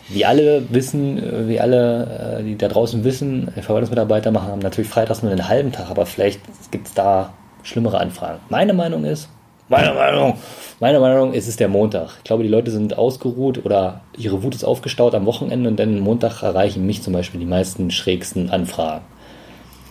Wie 0.08 0.24
alle 0.24 0.66
wissen, 0.70 1.18
äh, 1.18 1.48
wie 1.48 1.60
alle, 1.60 2.38
äh, 2.40 2.42
die 2.42 2.56
da 2.56 2.68
draußen 2.68 3.04
wissen, 3.04 3.50
Verwaltungsmitarbeiter 3.54 4.30
machen 4.30 4.58
natürlich 4.58 4.90
freitags 4.90 5.22
nur 5.22 5.32
einen 5.32 5.48
halben 5.48 5.72
Tag, 5.72 5.90
aber 5.90 6.06
vielleicht 6.06 6.40
gibt 6.70 6.88
es 6.88 6.94
da 6.94 7.32
schlimmere 7.62 7.98
Anfragen. 7.98 8.40
Meine 8.50 8.74
Meinung 8.74 9.04
ist, 9.04 9.28
meine 9.68 9.94
Meinung, 9.94 10.34
meine 10.78 11.00
Meinung 11.00 11.32
ist 11.32 11.48
es 11.48 11.56
der 11.56 11.68
Montag. 11.68 12.18
Ich 12.18 12.24
glaube, 12.24 12.42
die 12.42 12.50
Leute 12.50 12.70
sind 12.70 12.98
ausgeruht 12.98 13.64
oder 13.64 14.02
ihre 14.16 14.42
Wut 14.42 14.54
ist 14.54 14.62
aufgestaut 14.62 15.14
am 15.14 15.24
Wochenende 15.24 15.70
und 15.70 15.78
dann 15.78 16.00
Montag 16.00 16.42
erreichen 16.42 16.84
mich 16.84 17.02
zum 17.02 17.14
Beispiel 17.14 17.40
die 17.40 17.46
meisten 17.46 17.90
schrägsten 17.90 18.50
Anfragen. 18.50 19.04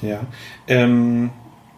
Ja, 0.03 0.19
ähm, 0.67 1.31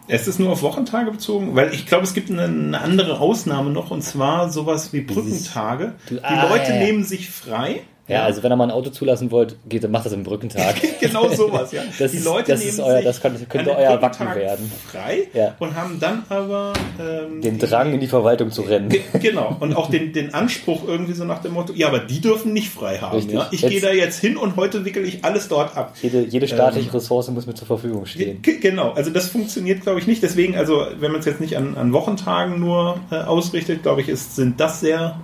es 0.08 0.28
ist 0.28 0.38
nur 0.38 0.52
auf 0.52 0.62
Wochentage 0.62 1.10
bezogen, 1.10 1.56
weil 1.56 1.72
ich 1.72 1.86
glaube, 1.86 2.04
es 2.04 2.12
gibt 2.12 2.30
eine, 2.30 2.44
eine 2.44 2.80
andere 2.80 3.18
Ausnahme 3.18 3.70
noch 3.70 3.90
und 3.90 4.02
zwar 4.02 4.50
sowas 4.50 4.92
wie 4.92 5.00
Brückentage. 5.00 5.94
Die 6.10 6.22
ah, 6.22 6.48
Leute 6.50 6.72
ja. 6.72 6.78
nehmen 6.78 7.02
sich 7.02 7.30
frei 7.30 7.80
ja, 8.08 8.24
also 8.24 8.42
wenn 8.42 8.50
er 8.50 8.56
mal 8.56 8.64
ein 8.64 8.70
Auto 8.70 8.90
zulassen 8.90 9.30
wollt, 9.30 9.56
geht, 9.68 9.84
dann 9.84 9.90
macht 9.90 10.06
das 10.06 10.12
im 10.12 10.22
Brückentag. 10.22 10.76
genau 11.00 11.28
sowas, 11.28 11.72
ja. 11.72 11.82
Das 11.98 12.12
die 12.12 12.18
Leute 12.18 12.52
das 12.52 12.60
nehmen 12.60 12.72
ist 12.72 12.80
euer, 12.80 13.02
das 13.02 13.20
könnte, 13.20 13.44
könnte 13.46 13.76
euer 13.76 14.00
Wacken 14.00 14.34
werden. 14.34 14.70
frei 14.90 15.28
ja. 15.32 15.54
und 15.58 15.74
haben 15.74 15.98
dann 15.98 16.24
aber 16.28 16.72
ähm, 17.00 17.40
den 17.40 17.58
Drang 17.58 17.92
in 17.92 18.00
die 18.00 18.06
Verwaltung 18.06 18.50
zu 18.50 18.62
rennen. 18.62 18.92
Genau 19.20 19.56
und 19.60 19.76
auch 19.76 19.90
den, 19.90 20.12
den 20.12 20.34
Anspruch 20.34 20.86
irgendwie 20.86 21.12
so 21.12 21.24
nach 21.24 21.40
dem 21.40 21.52
Motto, 21.52 21.72
ja, 21.74 21.88
aber 21.88 22.00
die 22.00 22.20
dürfen 22.20 22.52
nicht 22.52 22.70
frei 22.70 22.98
haben. 22.98 23.28
Ja? 23.28 23.48
Ich 23.50 23.62
gehe 23.62 23.80
da 23.80 23.92
jetzt 23.92 24.20
hin 24.20 24.36
und 24.36 24.56
heute 24.56 24.84
wickel 24.84 25.04
ich 25.04 25.24
alles 25.24 25.48
dort 25.48 25.76
ab. 25.76 25.94
Jede, 26.02 26.22
jede 26.22 26.46
staatliche 26.48 26.88
ähm, 26.88 26.94
Ressource 26.94 27.30
muss 27.30 27.46
mir 27.46 27.54
zur 27.54 27.66
Verfügung 27.66 28.06
stehen. 28.06 28.40
Genau, 28.42 28.92
also 28.92 29.10
das 29.10 29.28
funktioniert, 29.28 29.82
glaube 29.82 30.00
ich, 30.00 30.06
nicht. 30.06 30.22
Deswegen, 30.22 30.56
also 30.56 30.86
wenn 30.98 31.12
man 31.12 31.20
es 31.20 31.26
jetzt 31.26 31.40
nicht 31.40 31.56
an, 31.56 31.76
an 31.76 31.92
Wochentagen 31.92 32.60
nur 32.60 33.00
äh, 33.10 33.16
ausrichtet, 33.16 33.82
glaube 33.82 34.00
ich, 34.00 34.08
ist, 34.08 34.36
sind 34.36 34.60
das 34.60 34.80
sehr 34.80 35.20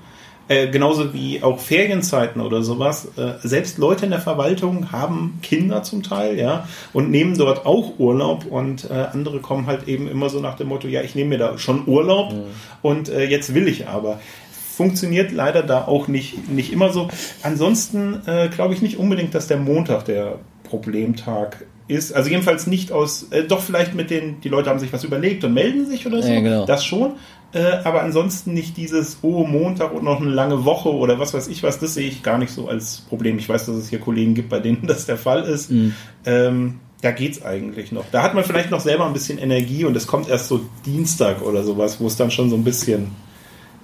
äh, 0.53 0.69
genauso 0.69 1.13
wie 1.15 1.43
auch 1.43 1.59
Ferienzeiten 1.59 2.43
oder 2.43 2.63
sowas. 2.63 3.09
Äh, 3.17 3.35
selbst 3.43 3.79
Leute 3.79 4.05
in 4.05 4.11
der 4.11 4.21
Verwaltung 4.21 4.93
haben 4.93 5.39
Kinder 5.43 5.83
zum 5.83 6.03
Teil, 6.03 6.39
ja, 6.39 6.69
und 6.93 7.11
nehmen 7.11 7.39
dort 7.39 7.65
auch 7.65 7.99
Urlaub 7.99 8.45
und 8.47 8.91
äh, 8.91 8.95
andere 9.13 9.41
kommen 9.41 9.67
halt 9.67 9.89
eben 9.89 10.09
immer 10.09 10.29
so 10.29 10.41
nach 10.41 10.57
dem 10.57 10.69
Motto, 10.69 10.89
ja, 10.89 11.03
ich 11.03 11.15
nehme 11.15 11.31
mir 11.31 11.39
da 11.39 11.59
schon 11.59 11.87
Urlaub 11.87 12.33
mhm. 12.33 12.45
und 12.83 13.09
äh, 13.09 13.25
jetzt 13.25 13.55
will 13.55 13.69
ich 13.69 13.89
aber 13.89 14.21
funktioniert 14.53 15.33
leider 15.33 15.63
da 15.63 15.87
auch 15.87 16.09
nicht, 16.09 16.49
nicht 16.51 16.73
immer 16.73 16.93
so. 16.93 17.09
Ansonsten 17.43 18.23
äh, 18.27 18.49
glaube 18.49 18.75
ich 18.75 18.83
nicht 18.83 18.99
unbedingt, 18.99 19.35
dass 19.35 19.47
der 19.47 19.59
Montag 19.59 20.07
der 20.07 20.39
Problemtag 20.65 21.67
ist. 21.89 22.13
Also 22.13 22.31
jedenfalls 22.31 22.67
nicht 22.67 22.93
aus, 22.93 23.29
äh, 23.31 23.45
doch 23.45 23.61
vielleicht 23.61 23.95
mit 23.95 24.11
den, 24.11 24.41
die 24.41 24.49
Leute 24.49 24.71
haben 24.71 24.79
sich 24.79 24.93
was 24.93 25.05
überlegt 25.05 25.45
und 25.45 25.55
melden 25.55 25.87
sich 25.87 26.07
oder 26.07 26.23
so. 26.23 26.29
Ja, 26.29 26.41
genau. 26.41 26.67
Das 26.67 26.85
schon. 26.85 27.15
Äh, 27.53 27.81
aber 27.85 28.03
ansonsten 28.03 28.55
nicht 28.55 28.77
dieses, 28.79 29.19
oh, 29.23 29.45
Montag 29.45 29.93
und 29.93 30.05
noch 30.05 30.21
eine 30.21 30.31
lange 30.31 30.65
Woche 30.65 30.89
oder 30.89 31.19
was 31.19 31.35
weiß 31.35 31.49
ich 31.49 31.63
was, 31.63 31.79
das 31.79 31.95
sehe 31.95 32.09
ich 32.09 32.23
gar 32.23 32.39
nicht 32.39 32.51
so 32.51 32.69
als 32.69 33.03
Problem. 33.03 33.39
Ich 33.39 33.49
weiß, 33.49 33.67
dass 33.67 33.77
es 33.77 33.91
hier 33.91 34.01
Kollegen 34.01 34.35
gibt, 34.35 34.49
bei 34.49 34.61
denen 34.61 34.83
das 34.87 35.07
der 35.07 35.19
Fall 35.19 35.43
ist. 35.45 35.71
Mhm. 35.71 35.95
Ähm, 36.25 36.81
da 37.03 37.11
geht's 37.11 37.45
eigentlich 37.45 37.93
noch. 37.93 38.05
Da 38.13 38.23
hat 38.23 38.35
man 38.35 38.45
vielleicht 38.45 38.71
noch 38.71 38.81
selber 38.81 39.07
ein 39.07 39.13
bisschen 39.13 39.39
Energie 39.39 39.85
und 39.85 39.97
es 39.97 40.07
kommt 40.07 40.29
erst 40.29 40.49
so 40.49 40.61
Dienstag 40.87 41.43
oder 41.43 41.65
sowas, 41.65 42.01
wo 42.01 42.07
es 42.07 42.17
dann 42.17 42.31
schon 42.31 42.49
so 42.49 42.57
ein 42.57 42.65
bisschen 42.65 43.11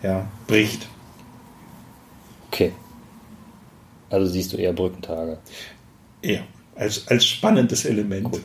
ja, 0.03 0.27
bricht. 0.47 0.87
Okay. 2.51 2.73
Also 4.09 4.27
siehst 4.27 4.53
du 4.53 4.57
eher 4.57 4.73
Brückentage. 4.73 5.39
Ja, 6.23 6.41
als, 6.79 7.09
als 7.09 7.27
spannendes 7.27 7.85
Element. 7.85 8.25
Gut. 8.25 8.43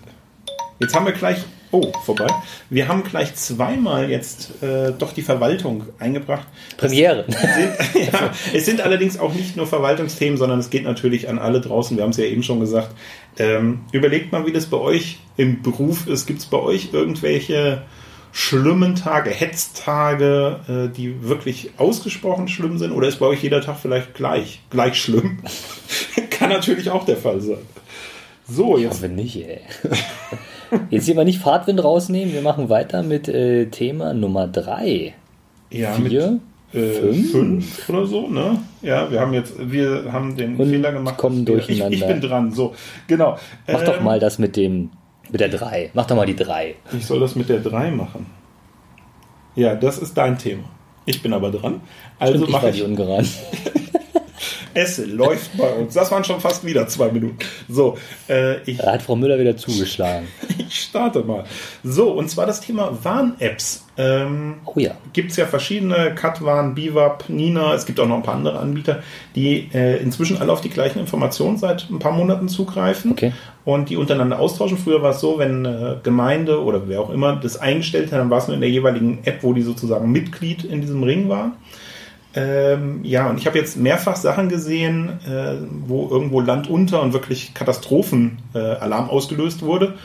Jetzt 0.79 0.95
haben 0.95 1.05
wir 1.05 1.13
gleich, 1.13 1.37
oh, 1.71 1.91
vorbei. 2.03 2.27
Wir 2.69 2.87
haben 2.87 3.03
gleich 3.03 3.35
zweimal 3.35 4.09
jetzt 4.09 4.61
äh, 4.61 4.91
doch 4.91 5.13
die 5.13 5.21
Verwaltung 5.21 5.83
eingebracht. 5.99 6.47
Premiere. 6.77 7.25
Sind, 7.27 8.07
ja, 8.11 8.31
es 8.53 8.65
sind 8.65 8.81
allerdings 8.81 9.17
auch 9.17 9.33
nicht 9.33 9.55
nur 9.55 9.67
Verwaltungsthemen, 9.67 10.37
sondern 10.37 10.59
es 10.59 10.69
geht 10.69 10.83
natürlich 10.83 11.29
an 11.29 11.39
alle 11.39 11.61
draußen. 11.61 11.95
Wir 11.95 12.03
haben 12.03 12.09
es 12.09 12.17
ja 12.17 12.25
eben 12.25 12.43
schon 12.43 12.59
gesagt. 12.59 12.89
Ähm, 13.37 13.81
überlegt 13.91 14.31
mal, 14.31 14.45
wie 14.45 14.51
das 14.51 14.65
bei 14.65 14.77
euch 14.77 15.19
im 15.37 15.61
Beruf 15.61 16.07
ist. 16.07 16.25
Gibt 16.25 16.39
es 16.39 16.45
bei 16.47 16.59
euch 16.59 16.89
irgendwelche 16.91 17.83
schlimmen 18.31 18.95
Tage, 18.95 19.29
Hetztage, 19.29 20.59
äh, 20.67 20.93
die 20.93 21.23
wirklich 21.29 21.71
ausgesprochen 21.77 22.47
schlimm 22.47 22.79
sind? 22.79 22.91
Oder 22.91 23.07
ist 23.07 23.19
bei 23.19 23.27
euch 23.27 23.43
jeder 23.43 23.61
Tag 23.61 23.77
vielleicht 23.79 24.15
gleich, 24.15 24.61
gleich 24.69 24.99
schlimm? 24.99 25.39
Kann 26.31 26.49
natürlich 26.49 26.89
auch 26.89 27.05
der 27.05 27.17
Fall 27.17 27.39
sein. 27.41 27.59
So, 28.47 28.77
jetzt. 28.77 28.95
Ich 28.95 29.03
hoffe 29.03 29.09
nicht, 29.09 29.35
ey. 29.37 29.59
Jetzt 30.89 31.05
hier 31.05 31.15
mal 31.15 31.25
nicht 31.25 31.39
Fahrtwind 31.39 31.83
rausnehmen. 31.83 32.33
Wir 32.33 32.41
machen 32.41 32.69
weiter 32.69 33.03
mit 33.03 33.27
äh, 33.27 33.67
Thema 33.67 34.13
Nummer 34.13 34.47
3. 34.47 35.13
Ja, 35.69 35.93
Vier, 35.93 36.39
mit 36.71 36.81
äh, 36.81 36.93
fünf? 36.93 37.31
fünf? 37.31 37.89
oder 37.89 38.05
so, 38.05 38.27
ne? 38.27 38.59
Ja, 38.81 39.11
wir 39.11 39.19
haben 39.19 39.33
jetzt, 39.33 39.53
wir 39.59 40.11
haben 40.11 40.35
den 40.35 40.55
Und 40.55 40.69
Fehler 40.69 40.91
gemacht. 40.91 41.17
Kommen 41.17 41.45
durcheinander. 41.45 41.93
Ich, 41.95 42.01
ich, 42.01 42.07
bin 42.07 42.21
dran, 42.21 42.51
so, 42.51 42.73
genau. 43.07 43.37
Mach 43.67 43.81
ähm, 43.81 43.85
doch 43.85 44.01
mal 44.01 44.19
das 44.19 44.39
mit 44.39 44.55
dem, 44.55 44.89
mit 45.29 45.41
der 45.41 45.49
3. 45.49 45.91
Mach 45.93 46.05
doch 46.05 46.15
mal 46.15 46.25
die 46.25 46.35
3. 46.35 46.75
Ich 46.97 47.05
soll 47.05 47.19
das 47.19 47.35
mit 47.35 47.49
der 47.49 47.59
3 47.59 47.91
machen. 47.91 48.25
Ja, 49.55 49.75
das 49.75 49.99
ist 49.99 50.17
dein 50.17 50.37
Thema. 50.37 50.63
Ich 51.05 51.21
bin 51.21 51.33
aber 51.33 51.51
dran. 51.51 51.81
Also 52.17 52.35
Stimmt, 52.35 52.51
mache 52.51 52.69
ich. 52.69 52.77
Die 52.77 52.81
Ungeran. 52.83 53.27
Es 54.73 54.97
läuft 54.97 55.57
bei 55.57 55.71
uns. 55.73 55.93
Das 55.93 56.11
waren 56.11 56.23
schon 56.23 56.39
fast 56.39 56.65
wieder 56.65 56.87
zwei 56.87 57.11
Minuten. 57.11 57.37
So, 57.69 57.97
äh, 58.27 58.61
ich, 58.63 58.77
da 58.77 58.93
hat 58.93 59.01
Frau 59.01 59.15
Müller 59.15 59.39
wieder 59.39 59.55
zugeschlagen. 59.55 60.27
ich 60.57 60.81
starte 60.81 61.23
mal. 61.23 61.45
So, 61.83 62.11
und 62.11 62.29
zwar 62.29 62.45
das 62.45 62.61
Thema 62.61 62.97
Warn-Apps. 63.03 63.85
Ähm, 63.95 64.55
oh 64.65 64.79
ja. 64.79 64.91
Gibt 65.13 65.31
es 65.31 65.37
ja 65.37 65.45
verschiedene, 65.45 66.15
Katwarn, 66.15 66.73
Bivap, 66.73 67.29
Nina, 67.29 67.75
es 67.75 67.85
gibt 67.85 67.99
auch 67.99 68.07
noch 68.07 68.15
ein 68.15 68.23
paar 68.23 68.33
andere 68.35 68.57
Anbieter, 68.57 69.03
die 69.35 69.69
äh, 69.71 70.01
inzwischen 70.01 70.37
alle 70.37 70.51
auf 70.51 70.61
die 70.61 70.69
gleichen 70.69 70.99
Informationen 70.99 71.57
seit 71.57 71.89
ein 71.91 71.99
paar 71.99 72.11
Monaten 72.11 72.47
zugreifen 72.47 73.11
okay. 73.11 73.33
und 73.65 73.89
die 73.89 73.97
untereinander 73.97 74.39
austauschen. 74.39 74.79
Früher 74.79 75.03
war 75.03 75.11
es 75.11 75.19
so, 75.19 75.37
wenn 75.37 75.65
äh, 75.65 75.97
Gemeinde 76.01 76.63
oder 76.63 76.87
wer 76.87 77.01
auch 77.01 77.11
immer 77.11 77.35
das 77.35 77.57
eingestellt 77.57 78.11
hat, 78.11 78.19
dann 78.19 78.31
war 78.31 78.39
es 78.39 78.47
nur 78.47 78.55
in 78.55 78.61
der 78.61 78.71
jeweiligen 78.71 79.19
App, 79.25 79.43
wo 79.43 79.53
die 79.53 79.61
sozusagen 79.61 80.11
Mitglied 80.11 80.63
in 80.63 80.81
diesem 80.81 81.03
Ring 81.03 81.29
war. 81.29 81.51
Ähm, 82.35 83.01
ja, 83.03 83.29
und 83.29 83.37
ich 83.37 83.45
habe 83.45 83.57
jetzt 83.59 83.77
mehrfach 83.77 84.15
Sachen 84.15 84.49
gesehen, 84.49 85.19
äh, 85.27 85.55
wo 85.85 86.09
irgendwo 86.09 86.41
Land 86.41 86.67
unter 86.67 87.01
und 87.01 87.13
wirklich 87.13 87.53
Katastrophenalarm 87.53 89.07
äh, 89.07 89.11
ausgelöst 89.11 89.61
wurde. 89.61 89.95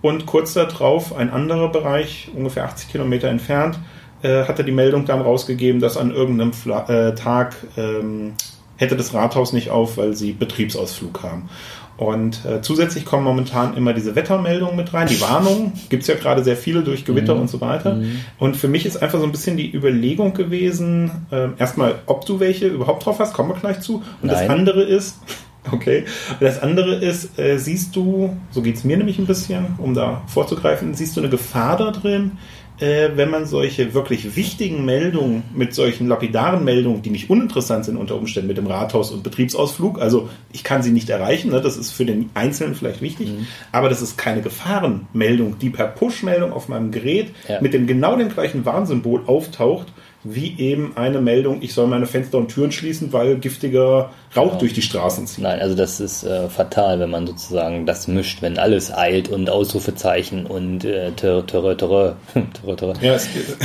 Und 0.00 0.26
kurz 0.26 0.54
darauf 0.54 1.14
ein 1.14 1.30
anderer 1.30 1.70
Bereich, 1.70 2.30
ungefähr 2.34 2.64
80 2.64 2.90
Kilometer 2.90 3.28
entfernt, 3.28 3.78
äh, 4.22 4.44
hatte 4.44 4.64
die 4.64 4.72
Meldung 4.72 5.06
dann 5.06 5.20
rausgegeben, 5.20 5.80
dass 5.80 5.96
an 5.96 6.12
irgendeinem 6.12 6.52
Fla 6.52 6.88
äh, 6.88 7.14
Tag 7.14 7.56
ähm, 7.76 8.34
hätte 8.76 8.96
das 8.96 9.14
Rathaus 9.14 9.52
nicht 9.52 9.70
auf, 9.70 9.96
weil 9.96 10.14
sie 10.14 10.32
Betriebsausflug 10.32 11.22
haben. 11.22 11.48
Und 11.96 12.44
äh, 12.44 12.62
zusätzlich 12.62 13.04
kommen 13.04 13.24
momentan 13.24 13.76
immer 13.76 13.92
diese 13.92 14.14
Wettermeldungen 14.14 14.76
mit 14.76 14.92
rein, 14.92 15.08
die 15.08 15.20
Warnungen, 15.20 15.72
gibt 15.88 16.02
es 16.02 16.08
ja 16.08 16.14
gerade 16.14 16.42
sehr 16.42 16.56
viele 16.56 16.82
durch 16.82 17.04
Gewitter 17.04 17.34
mhm. 17.34 17.42
und 17.42 17.50
so 17.50 17.60
weiter. 17.60 17.94
Mhm. 17.94 18.20
Und 18.38 18.56
für 18.56 18.68
mich 18.68 18.86
ist 18.86 19.02
einfach 19.02 19.18
so 19.18 19.24
ein 19.24 19.32
bisschen 19.32 19.56
die 19.56 19.72
Überlegung 19.74 20.34
gewesen, 20.34 21.26
äh, 21.30 21.48
erstmal, 21.58 21.96
ob 22.06 22.24
du 22.26 22.40
welche 22.40 22.66
überhaupt 22.66 23.04
drauf 23.04 23.18
hast, 23.18 23.34
kommen 23.34 23.50
wir 23.50 23.56
gleich 23.56 23.80
zu. 23.80 23.96
Und 23.96 24.04
Nein. 24.22 24.30
das 24.30 24.48
andere 24.48 24.82
ist, 24.82 25.18
okay, 25.72 26.04
das 26.40 26.60
andere 26.60 26.96
ist, 26.96 27.38
äh, 27.38 27.58
siehst 27.58 27.94
du, 27.94 28.36
so 28.50 28.62
geht 28.62 28.76
es 28.76 28.84
mir 28.84 28.96
nämlich 28.96 29.18
ein 29.18 29.26
bisschen, 29.26 29.66
um 29.78 29.94
da 29.94 30.22
vorzugreifen, 30.26 30.94
siehst 30.94 31.16
du 31.16 31.20
eine 31.20 31.30
Gefahr 31.30 31.76
da 31.76 31.90
drin, 31.90 32.32
äh, 32.82 33.16
wenn 33.16 33.30
man 33.30 33.46
solche 33.46 33.94
wirklich 33.94 34.34
wichtigen 34.34 34.84
Meldungen 34.84 35.44
mit 35.54 35.74
solchen 35.74 36.08
lapidaren 36.08 36.64
Meldungen, 36.64 37.02
die 37.02 37.10
nicht 37.10 37.30
uninteressant 37.30 37.84
sind 37.84 37.96
unter 37.96 38.16
Umständen 38.16 38.48
mit 38.48 38.56
dem 38.56 38.66
Rathaus 38.66 39.12
und 39.12 39.22
Betriebsausflug, 39.22 40.00
also 40.00 40.28
ich 40.52 40.64
kann 40.64 40.82
sie 40.82 40.90
nicht 40.90 41.08
erreichen, 41.08 41.52
ne, 41.52 41.60
das 41.60 41.76
ist 41.76 41.92
für 41.92 42.04
den 42.04 42.30
Einzelnen 42.34 42.74
vielleicht 42.74 43.00
wichtig, 43.00 43.28
mhm. 43.28 43.46
aber 43.70 43.88
das 43.88 44.02
ist 44.02 44.18
keine 44.18 44.42
Gefahrenmeldung, 44.42 45.58
die 45.58 45.70
per 45.70 45.86
Push-Meldung 45.86 46.52
auf 46.52 46.68
meinem 46.68 46.90
Gerät 46.90 47.28
ja. 47.48 47.60
mit 47.60 47.72
dem 47.72 47.86
genau 47.86 48.16
dem 48.16 48.28
gleichen 48.28 48.64
Warnsymbol 48.64 49.22
auftaucht 49.26 49.86
wie 50.24 50.58
eben 50.58 50.96
eine 50.96 51.20
Meldung, 51.20 51.58
ich 51.62 51.74
soll 51.74 51.88
meine 51.88 52.06
Fenster 52.06 52.38
und 52.38 52.48
Türen 52.48 52.70
schließen, 52.70 53.12
weil 53.12 53.38
giftiger 53.38 54.10
Rauch 54.36 54.48
genau. 54.48 54.58
durch 54.58 54.72
die 54.72 54.82
Straßen 54.82 55.26
zieht. 55.26 55.42
Nein, 55.42 55.60
also 55.60 55.74
das 55.74 55.98
ist 56.00 56.22
äh, 56.22 56.48
fatal, 56.48 57.00
wenn 57.00 57.10
man 57.10 57.26
sozusagen 57.26 57.86
das 57.86 58.06
mischt, 58.06 58.40
wenn 58.42 58.58
alles 58.58 58.92
eilt 58.92 59.28
und 59.28 59.50
Ausrufezeichen 59.50 60.46
und 60.46 60.84
äh, 60.84 61.10
törre, 61.12 61.44
törre, 61.46 61.76
törre, 61.76 62.16
törre, 62.76 62.94
Ja, 63.00 63.14
es 63.14 63.28
geht. 63.32 63.56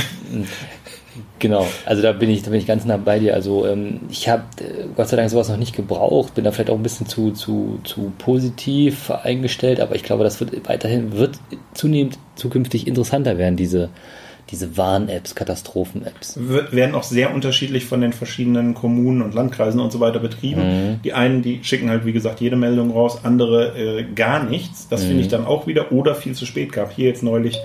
Genau, 1.40 1.66
also 1.84 2.02
da 2.02 2.12
bin 2.12 2.30
ich, 2.30 2.42
da 2.42 2.50
bin 2.50 2.58
ich 2.60 2.66
ganz 2.66 2.84
nah 2.84 2.96
bei 2.96 3.18
dir. 3.18 3.34
Also 3.34 3.66
ähm, 3.66 4.00
ich 4.10 4.28
habe 4.28 4.42
äh, 4.60 4.86
Gott 4.96 5.08
sei 5.08 5.16
Dank 5.16 5.30
sowas 5.30 5.48
noch 5.48 5.56
nicht 5.56 5.74
gebraucht, 5.74 6.34
bin 6.34 6.44
da 6.44 6.50
vielleicht 6.50 6.70
auch 6.70 6.76
ein 6.76 6.82
bisschen 6.82 7.06
zu, 7.06 7.30
zu, 7.32 7.80
zu 7.84 8.12
positiv 8.18 9.10
eingestellt, 9.10 9.80
aber 9.80 9.94
ich 9.94 10.02
glaube, 10.02 10.24
das 10.24 10.40
wird 10.40 10.68
weiterhin, 10.68 11.12
wird 11.12 11.38
zunehmend 11.74 12.18
zukünftig 12.34 12.86
interessanter 12.86 13.38
werden, 13.38 13.56
diese 13.56 13.90
diese 14.50 14.76
Warn-Apps, 14.76 15.34
Katastrophen-Apps. 15.34 16.38
Werden 16.38 16.94
auch 16.94 17.02
sehr 17.02 17.34
unterschiedlich 17.34 17.84
von 17.84 18.00
den 18.00 18.12
verschiedenen 18.12 18.72
Kommunen 18.74 19.20
und 19.20 19.34
Landkreisen 19.34 19.78
und 19.78 19.92
so 19.92 20.00
weiter 20.00 20.20
betrieben. 20.20 20.62
Mhm. 20.62 21.02
Die 21.02 21.12
einen, 21.12 21.42
die 21.42 21.60
schicken 21.62 21.90
halt, 21.90 22.06
wie 22.06 22.12
gesagt, 22.12 22.40
jede 22.40 22.56
Meldung 22.56 22.90
raus, 22.90 23.20
andere 23.24 23.76
äh, 23.78 24.04
gar 24.14 24.42
nichts. 24.42 24.88
Das 24.88 25.02
mhm. 25.02 25.08
finde 25.08 25.22
ich 25.22 25.28
dann 25.28 25.44
auch 25.44 25.66
wieder 25.66 25.92
oder 25.92 26.14
viel 26.14 26.34
zu 26.34 26.46
spät 26.46 26.72
gab. 26.72 26.92
Hier 26.92 27.08
jetzt 27.08 27.22
neulich 27.22 27.58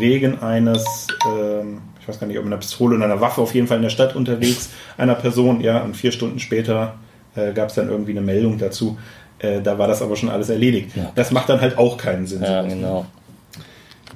wegen 0.00 0.40
eines, 0.40 1.06
ähm, 1.24 1.82
ich 2.00 2.08
weiß 2.08 2.18
gar 2.18 2.26
nicht, 2.26 2.38
ob 2.38 2.44
mit 2.44 2.52
einer 2.52 2.60
Pistole 2.60 2.96
oder 2.96 3.04
einer 3.04 3.20
Waffe, 3.20 3.40
auf 3.40 3.54
jeden 3.54 3.68
Fall 3.68 3.76
in 3.76 3.84
der 3.84 3.90
Stadt 3.90 4.16
unterwegs, 4.16 4.70
einer 4.98 5.14
Person, 5.14 5.60
ja, 5.60 5.82
und 5.82 5.96
vier 5.96 6.10
Stunden 6.10 6.40
später 6.40 6.96
äh, 7.36 7.52
gab 7.52 7.68
es 7.68 7.76
dann 7.76 7.88
irgendwie 7.88 8.12
eine 8.12 8.22
Meldung 8.22 8.58
dazu. 8.58 8.98
Äh, 9.38 9.62
da 9.62 9.78
war 9.78 9.86
das 9.86 10.02
aber 10.02 10.16
schon 10.16 10.30
alles 10.30 10.48
erledigt. 10.48 10.96
Ja. 10.96 11.12
Das 11.14 11.30
macht 11.30 11.48
dann 11.48 11.60
halt 11.60 11.78
auch 11.78 11.96
keinen 11.96 12.26
Sinn. 12.26 12.42
Ja, 12.42 12.62
genau. 12.62 13.06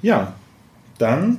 Ja, 0.02 0.34
dann 0.98 1.38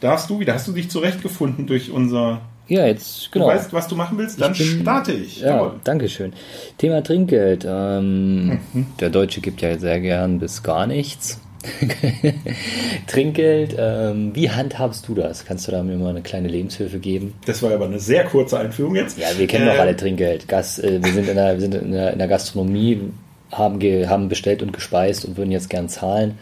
darfst 0.00 0.30
du 0.30 0.40
wieder. 0.40 0.54
Hast 0.54 0.66
du 0.66 0.72
dich 0.72 0.90
zurechtgefunden 0.90 1.66
durch 1.66 1.90
unser. 1.90 2.40
Ja, 2.68 2.86
jetzt, 2.86 3.32
genau. 3.32 3.46
Du 3.46 3.54
weißt, 3.54 3.72
was 3.72 3.88
du 3.88 3.96
machen 3.96 4.16
willst? 4.16 4.40
Dann 4.40 4.52
ich 4.52 4.58
bin, 4.58 4.82
starte 4.82 5.12
ich. 5.12 5.40
Ja, 5.40 5.56
Jawohl. 5.56 5.80
danke 5.82 6.08
schön. 6.08 6.32
Thema 6.78 7.02
Trinkgeld. 7.02 7.66
Ähm, 7.68 8.60
mhm. 8.72 8.86
Der 9.00 9.10
Deutsche 9.10 9.40
gibt 9.40 9.60
ja 9.60 9.76
sehr 9.76 10.00
gern 10.00 10.38
bis 10.38 10.62
gar 10.62 10.86
nichts. 10.86 11.40
Trinkgeld, 13.06 13.76
ähm, 13.78 14.30
wie 14.34 14.50
handhabst 14.50 15.06
du 15.08 15.14
das? 15.14 15.44
Kannst 15.44 15.68
du 15.68 15.72
da 15.72 15.82
mir 15.82 15.96
mal 15.96 16.10
eine 16.10 16.22
kleine 16.22 16.48
Lebenshilfe 16.48 16.98
geben? 16.98 17.34
Das 17.44 17.62
war 17.62 17.72
aber 17.72 17.84
eine 17.84 17.98
sehr 17.98 18.24
kurze 18.24 18.58
Einführung 18.58 18.94
jetzt. 18.94 19.18
Ja, 19.18 19.26
wir 19.36 19.46
kennen 19.46 19.68
äh, 19.68 19.72
doch 19.72 19.80
alle 19.80 19.96
Trinkgeld. 19.96 20.48
Gas, 20.48 20.78
äh, 20.78 21.00
wir 21.02 21.12
sind, 21.12 21.28
in 21.28 21.36
der, 21.36 21.54
wir 21.54 21.60
sind 21.60 21.74
in, 21.74 21.92
der, 21.92 22.12
in 22.12 22.18
der 22.18 22.28
Gastronomie, 22.28 23.00
haben, 23.52 23.80
haben 24.08 24.28
bestellt 24.28 24.62
und 24.62 24.72
gespeist 24.72 25.24
und 25.24 25.36
würden 25.36 25.50
jetzt 25.50 25.68
gern 25.68 25.88
zahlen. 25.88 26.38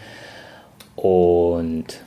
Und 0.95 2.01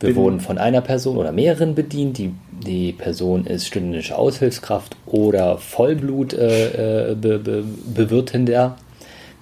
wir 0.00 0.16
wurden 0.16 0.40
von 0.40 0.58
einer 0.58 0.82
Person 0.82 1.16
oder 1.16 1.32
mehreren 1.32 1.74
bedient. 1.74 2.18
Die, 2.18 2.34
die 2.66 2.92
Person 2.92 3.46
ist 3.46 3.66
stündische 3.66 4.18
Aushilfskraft 4.18 4.94
oder 5.06 5.56
Vollblut-Bewirtender. 5.58 8.52
Äh, 8.52 8.66
äh, 8.66 8.70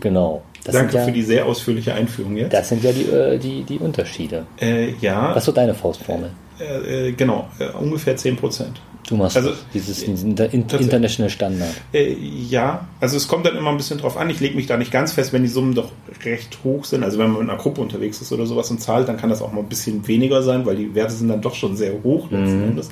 genau. 0.00 0.42
Das 0.64 0.76
Danke 0.76 0.96
ja, 0.96 1.04
für 1.04 1.12
die 1.12 1.22
sehr 1.22 1.46
ausführliche 1.46 1.92
Einführung 1.92 2.36
jetzt. 2.36 2.52
Das 2.52 2.68
sind 2.68 2.84
ja 2.84 2.92
die, 2.92 3.10
äh, 3.10 3.36
die, 3.38 3.64
die 3.64 3.78
Unterschiede. 3.78 4.46
Äh, 4.60 4.92
ja. 5.00 5.34
Was 5.34 5.48
ist 5.48 5.56
deine 5.56 5.74
Faustformel? 5.74 6.30
Äh, 6.60 7.08
äh, 7.08 7.12
genau, 7.12 7.48
ungefähr 7.80 8.14
10 8.16 8.36
Prozent. 8.36 8.80
Du 9.08 9.16
machst 9.16 9.36
also, 9.36 9.50
dieses 9.74 10.02
International 10.02 11.28
Standard. 11.28 11.74
Äh, 11.92 12.14
ja, 12.14 12.86
also 13.00 13.16
es 13.16 13.26
kommt 13.26 13.44
dann 13.44 13.56
immer 13.56 13.70
ein 13.70 13.76
bisschen 13.76 13.98
drauf 13.98 14.16
an. 14.16 14.30
Ich 14.30 14.38
lege 14.38 14.54
mich 14.54 14.66
da 14.66 14.76
nicht 14.76 14.92
ganz 14.92 15.12
fest, 15.12 15.32
wenn 15.32 15.42
die 15.42 15.48
Summen 15.48 15.74
doch 15.74 15.90
recht 16.24 16.58
hoch 16.62 16.84
sind. 16.84 17.02
Also 17.02 17.18
wenn 17.18 17.30
man 17.32 17.40
mit 17.40 17.50
einer 17.50 17.58
Gruppe 17.58 17.80
unterwegs 17.80 18.20
ist 18.20 18.32
oder 18.32 18.46
sowas 18.46 18.70
und 18.70 18.80
zahlt, 18.80 19.08
dann 19.08 19.16
kann 19.16 19.28
das 19.28 19.42
auch 19.42 19.52
mal 19.52 19.60
ein 19.60 19.68
bisschen 19.68 20.06
weniger 20.06 20.42
sein, 20.42 20.64
weil 20.66 20.76
die 20.76 20.94
Werte 20.94 21.14
sind 21.14 21.28
dann 21.28 21.42
doch 21.42 21.54
schon 21.54 21.76
sehr 21.76 21.92
hoch 22.04 22.30
letzten 22.30 22.58
mhm. 22.58 22.68
Endes. 22.70 22.90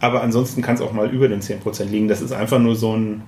Aber 0.00 0.22
ansonsten 0.22 0.60
kann 0.60 0.74
es 0.74 0.80
auch 0.80 0.92
mal 0.92 1.08
über 1.08 1.28
den 1.28 1.40
10% 1.40 1.84
liegen. 1.84 2.08
Das 2.08 2.20
ist 2.20 2.32
einfach 2.32 2.58
nur 2.58 2.74
so 2.74 2.96
ein, 2.96 3.22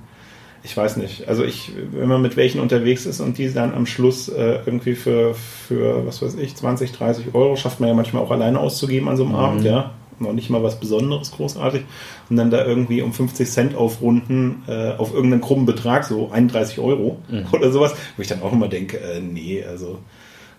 ich 0.65 0.77
weiß 0.77 0.97
nicht. 0.97 1.29
Also 1.29 1.45
ich, 1.45 1.73
wenn 1.93 2.09
man 2.09 2.23
mit 2.23 2.37
welchen 2.37 2.61
unterwegs 2.61 3.07
ist 3.07 3.21
und 3.21 3.39
die 3.39 3.53
dann 3.53 3.73
am 3.73 3.87
Schluss 3.87 4.29
äh, 4.29 4.59
irgendwie 4.67 4.97
für, 4.97 5.35
für, 5.35 6.05
was 6.05 6.23
weiß 6.23 6.35
ich, 6.35 6.57
20, 6.57 6.91
30 6.91 7.35
Euro 7.35 7.55
schafft 7.55 7.79
man 7.79 7.89
ja 7.89 7.95
manchmal 7.95 8.25
auch 8.25 8.33
alleine 8.33 8.59
auszugeben 8.59 9.09
an 9.09 9.17
so 9.17 9.23
einem 9.23 9.33
mhm. 9.33 9.39
Abend, 9.39 9.65
ja 9.65 9.93
noch 10.19 10.33
nicht 10.33 10.51
mal 10.51 10.63
was 10.63 10.81
Besonderes 10.81 11.33
großartig 11.33 11.83
und 12.31 12.37
dann 12.37 12.51
da 12.51 12.65
irgendwie 12.65 13.03
um 13.03 13.13
50 13.13 13.49
Cent 13.49 13.75
aufrunden 13.75 14.63
äh, 14.67 14.93
auf 14.93 15.13
irgendeinen 15.13 15.43
krummen 15.43 15.67
Betrag, 15.67 16.05
so 16.05 16.31
31 16.31 16.79
Euro 16.79 17.19
mhm. 17.29 17.47
oder 17.53 17.71
sowas, 17.71 17.95
wo 18.17 18.23
ich 18.23 18.29
dann 18.29 18.43
auch 18.43 18.53
immer 18.53 18.69
denke, 18.69 18.99
äh, 18.99 19.21
nee, 19.21 19.65
also 19.65 19.99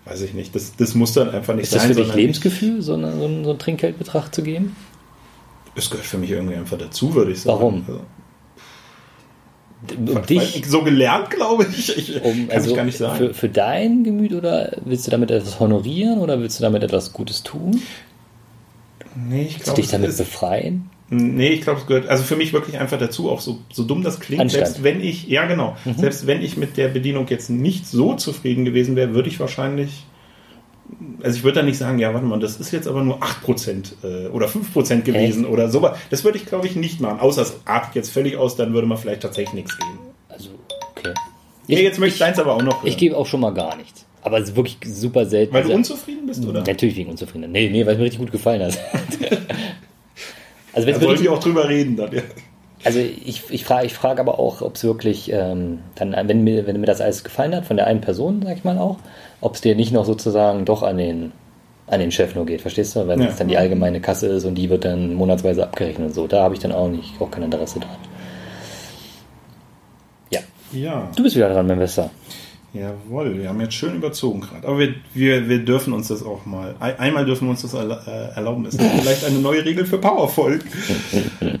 weiß 0.04 0.22
ich 0.22 0.34
nicht, 0.34 0.54
das, 0.54 0.76
das 0.76 0.94
muss 0.94 1.12
dann 1.12 1.30
einfach 1.30 1.54
nicht 1.54 1.70
sein. 1.70 1.80
Ist 1.80 1.90
das 1.90 1.96
für 1.96 2.04
dich 2.04 2.14
Lebensgefühl, 2.14 2.82
so, 2.82 2.94
eine, 2.94 3.12
so, 3.12 3.24
einen, 3.24 3.44
so 3.44 3.50
einen 3.50 3.58
Trinkgeldbetrag 3.58 4.34
zu 4.34 4.42
geben? 4.42 4.76
Es 5.74 5.90
gehört 5.90 6.06
für 6.06 6.18
mich 6.18 6.30
irgendwie 6.30 6.56
einfach 6.56 6.78
dazu, 6.78 7.14
würde 7.14 7.32
ich 7.32 7.42
sagen. 7.42 7.58
Warum? 7.58 7.84
Also, 7.86 8.00
Um 10.12 10.26
dich, 10.26 10.56
ich 10.56 10.66
so 10.66 10.82
gelernt, 10.82 11.30
glaube 11.30 11.66
ich. 11.70 11.96
ich 11.96 12.22
um, 12.22 12.48
kann 12.48 12.56
also 12.56 12.70
ich 12.70 12.76
gar 12.76 12.84
nicht 12.84 12.98
sagen. 12.98 13.16
für, 13.16 13.34
für 13.34 13.48
dein 13.48 14.02
Gemüt 14.02 14.32
oder 14.32 14.72
willst 14.84 15.06
du 15.06 15.10
damit 15.10 15.30
etwas 15.30 15.60
honorieren 15.60 16.18
oder 16.18 16.40
willst 16.40 16.58
du 16.58 16.62
damit 16.62 16.82
etwas 16.82 17.12
Gutes 17.12 17.44
tun? 17.44 17.80
Nee, 19.28 19.42
ich 19.42 19.60
glaube, 19.60 19.80
dich 19.80 19.90
damit 19.90 20.10
es, 20.10 20.18
befreien? 20.18 20.90
nee, 21.10 21.48
ich 21.48 21.62
glaube, 21.62 21.80
es 21.80 21.86
gehört 21.86 22.08
also 22.08 22.22
für 22.22 22.36
mich 22.36 22.52
wirklich 22.52 22.78
einfach 22.78 22.98
dazu, 22.98 23.30
auch 23.30 23.40
so, 23.40 23.58
so 23.72 23.84
dumm 23.84 24.02
das 24.02 24.20
klingt, 24.20 24.42
Anstand. 24.42 24.66
selbst 24.66 24.82
wenn 24.82 25.00
ich, 25.00 25.26
ja 25.28 25.46
genau, 25.46 25.76
selbst 25.96 26.26
wenn 26.26 26.42
ich 26.42 26.56
mit 26.56 26.76
der 26.76 26.88
Bedienung 26.88 27.26
jetzt 27.28 27.50
nicht 27.50 27.86
so 27.86 28.14
zufrieden 28.14 28.64
gewesen 28.64 28.96
wäre, 28.96 29.14
würde 29.14 29.28
ich 29.28 29.40
wahrscheinlich, 29.40 30.04
also 31.22 31.36
ich 31.36 31.44
würde 31.44 31.56
dann 31.56 31.66
nicht 31.66 31.78
sagen, 31.78 31.98
ja, 31.98 32.12
warte 32.12 32.26
mal, 32.26 32.38
das 32.38 32.60
ist 32.60 32.72
jetzt 32.72 32.86
aber 32.86 33.02
nur 33.02 33.20
8% 33.22 33.92
äh, 34.02 34.28
oder 34.28 34.46
5% 34.46 35.02
gewesen 35.02 35.44
oder 35.44 35.68
so. 35.68 35.88
Das 36.10 36.24
würde 36.24 36.38
ich, 36.38 36.46
glaube 36.46 36.66
ich, 36.66 36.76
nicht 36.76 37.00
machen. 37.00 37.20
Außer 37.20 37.42
es 37.42 37.60
artet 37.64 37.94
jetzt 37.94 38.10
völlig 38.10 38.36
aus, 38.36 38.56
dann 38.56 38.72
würde 38.72 38.86
man 38.86 38.96
vielleicht 38.96 39.22
tatsächlich 39.22 39.54
nichts 39.54 39.76
geben. 39.76 39.98
Also, 40.28 40.50
okay. 40.92 41.12
Nee, 41.66 41.82
jetzt 41.82 41.98
möchte 41.98 42.14
ich 42.14 42.20
deins 42.20 42.38
aber 42.38 42.54
auch 42.54 42.62
noch 42.62 42.82
hören. 42.82 42.88
Ich 42.88 42.96
gebe 42.96 43.16
auch 43.16 43.26
schon 43.26 43.40
mal 43.40 43.52
gar 43.52 43.76
nichts. 43.76 44.06
Aber 44.22 44.38
es 44.38 44.48
ist 44.50 44.56
wirklich 44.56 44.78
super 44.84 45.24
selten. 45.26 45.52
Weil 45.54 45.62
du 45.62 45.68
Sehr- 45.68 45.76
unzufrieden 45.76 46.26
bist, 46.26 46.44
oder? 46.44 46.60
Natürlich 46.60 46.96
wegen 46.96 47.10
Unzufriedenheit. 47.10 47.50
Nee, 47.52 47.68
nee, 47.70 47.86
weil 47.86 47.92
es 47.92 47.98
mir 47.98 48.04
richtig 48.04 48.20
gut 48.20 48.32
gefallen 48.32 48.62
hat. 48.62 48.76
also, 50.72 50.86
wenn 50.86 50.94
Da 50.94 51.00
wirklich, 51.00 51.22
wir 51.22 51.32
auch 51.32 51.38
drüber 51.40 51.68
reden 51.68 51.96
dann, 51.96 52.12
ja. 52.12 52.22
also 52.84 52.98
ich, 52.98 53.42
ich 53.50 53.64
frage 53.64 53.86
ich 53.86 53.94
frag 53.94 54.18
aber 54.20 54.38
auch, 54.38 54.60
ob 54.62 54.74
es 54.76 54.84
wirklich, 54.84 55.30
ähm, 55.32 55.78
dann, 55.94 56.14
wenn, 56.28 56.42
mir, 56.44 56.66
wenn 56.66 56.78
mir 56.80 56.86
das 56.86 57.00
alles 57.00 57.24
gefallen 57.24 57.54
hat, 57.54 57.64
von 57.66 57.76
der 57.76 57.86
einen 57.86 58.00
Person, 58.00 58.42
sag 58.44 58.56
ich 58.56 58.64
mal 58.64 58.78
auch, 58.78 58.98
ob 59.40 59.54
es 59.54 59.60
dir 59.60 59.74
nicht 59.76 59.92
noch 59.92 60.04
sozusagen 60.04 60.64
doch 60.64 60.82
an 60.82 60.98
den, 60.98 61.32
an 61.86 62.00
den 62.00 62.10
Chef 62.12 62.34
nur 62.34 62.44
geht, 62.44 62.60
verstehst 62.60 62.96
du? 62.96 63.06
Wenn 63.08 63.22
Ja. 63.22 63.28
es 63.28 63.36
dann 63.36 63.48
die 63.48 63.56
allgemeine 63.56 64.00
Kasse 64.00 64.26
ist 64.26 64.44
und 64.44 64.56
die 64.56 64.68
wird 64.68 64.84
dann 64.84 65.14
monatsweise 65.14 65.62
abgerechnet 65.62 66.08
und 66.08 66.14
so. 66.14 66.26
Da 66.26 66.42
habe 66.42 66.54
ich 66.54 66.60
dann 66.60 66.72
auch 66.72 66.88
nicht, 66.88 67.20
auch 67.20 67.30
kein 67.30 67.44
Interesse 67.44 67.78
dran. 67.80 67.96
Ja, 70.30 70.40
Ja, 70.72 71.08
du 71.16 71.22
bist 71.22 71.34
wieder 71.36 71.48
dran, 71.48 71.66
mein 71.66 71.78
Bester. 71.78 72.10
Jawohl. 72.72 73.38
Wir 73.38 73.48
haben 73.48 73.60
jetzt 73.60 73.74
schön 73.74 73.94
überzogen 73.96 74.40
gerade. 74.40 74.66
Aber 74.68 74.78
wir, 74.78 74.94
wir, 75.14 75.48
wir 75.48 75.58
dürfen 75.64 75.92
uns 75.92 76.08
das 76.08 76.22
auch 76.22 76.44
mal. 76.46 76.74
ein- 76.80 76.98
Einmal 76.98 77.24
dürfen 77.26 77.46
wir 77.46 77.50
uns 77.50 77.62
das 77.62 77.74
äh, 77.74 77.78
erlauben. 78.34 78.66
Es 78.66 78.74
ist 78.74 78.82
vielleicht 79.00 79.24
eine 79.24 79.38
neue 79.38 79.64
Regel 79.64 79.84
für 79.86 79.98
Powerfolg. 79.98 80.64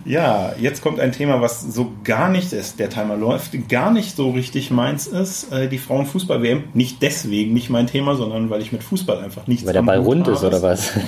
Ja, 0.04 0.52
jetzt 0.58 0.80
kommt 0.82 1.00
ein 1.00 1.12
Thema, 1.12 1.42
was 1.42 1.60
so 1.60 1.92
gar 2.02 2.30
nicht 2.30 2.52
ist. 2.54 2.78
Der 2.78 2.88
Timer 2.88 3.14
läuft, 3.16 3.68
gar 3.68 3.90
nicht 3.90 4.16
so 4.16 4.30
richtig 4.30 4.70
meins 4.70 5.06
ist. 5.06 5.52
Äh, 5.52 5.68
Die 5.68 5.76
Frauenfußball-WM. 5.78 6.64
Nicht 6.72 7.02
deswegen 7.02 7.52
nicht 7.52 7.68
mein 7.68 7.86
Thema, 7.86 8.14
sondern 8.16 8.48
weil 8.48 8.62
ich 8.62 8.72
mit 8.72 8.82
Fußball 8.82 9.18
einfach 9.18 9.46
nichts 9.46 9.66
Weil 9.66 9.74
der 9.74 9.82
Ball 9.82 9.98
rund 9.98 10.22
habe. 10.26 10.32
ist 10.36 10.44
oder 10.44 10.62
was? 10.62 10.92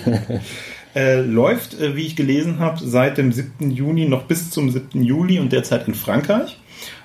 Äh, 0.93 1.21
läuft, 1.21 1.79
äh, 1.81 1.95
wie 1.95 2.05
ich 2.05 2.17
gelesen 2.17 2.59
habe, 2.59 2.81
seit 2.83 3.17
dem 3.17 3.31
7. 3.31 3.71
Juni 3.71 4.07
noch 4.09 4.25
bis 4.25 4.51
zum 4.51 4.71
7. 4.73 5.01
Juli 5.05 5.39
und 5.39 5.53
derzeit 5.53 5.87
in 5.87 5.95
Frankreich. 5.95 6.59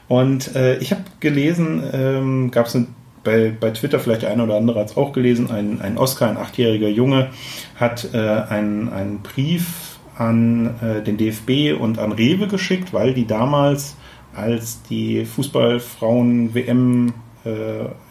Und 0.07 0.55
äh, 0.55 0.77
ich 0.77 0.91
habe 0.91 1.03
gelesen, 1.19 1.83
ähm, 1.93 2.51
gab 2.51 2.67
es 2.67 2.77
bei, 3.23 3.51
bei 3.59 3.71
Twitter, 3.71 3.99
vielleicht 3.99 4.23
eine 4.23 4.43
oder 4.43 4.55
andere 4.55 4.79
hat 4.79 4.91
es 4.91 4.97
auch 4.97 5.11
gelesen, 5.11 5.49
ein, 5.51 5.81
ein 5.81 5.97
Oscar, 5.97 6.29
ein 6.29 6.37
achtjähriger 6.37 6.89
Junge, 6.89 7.29
hat 7.75 8.13
äh, 8.13 8.17
einen, 8.17 8.89
einen 8.89 9.19
Brief 9.21 9.97
an 10.17 10.75
äh, 10.81 11.01
den 11.01 11.17
DFB 11.17 11.79
und 11.79 11.99
an 11.99 12.11
Rewe 12.13 12.47
geschickt, 12.47 12.93
weil 12.93 13.13
die 13.13 13.27
damals, 13.27 13.95
als 14.33 14.81
die 14.83 15.25
Fußballfrauen-WM 15.25 17.13
äh, 17.43 17.49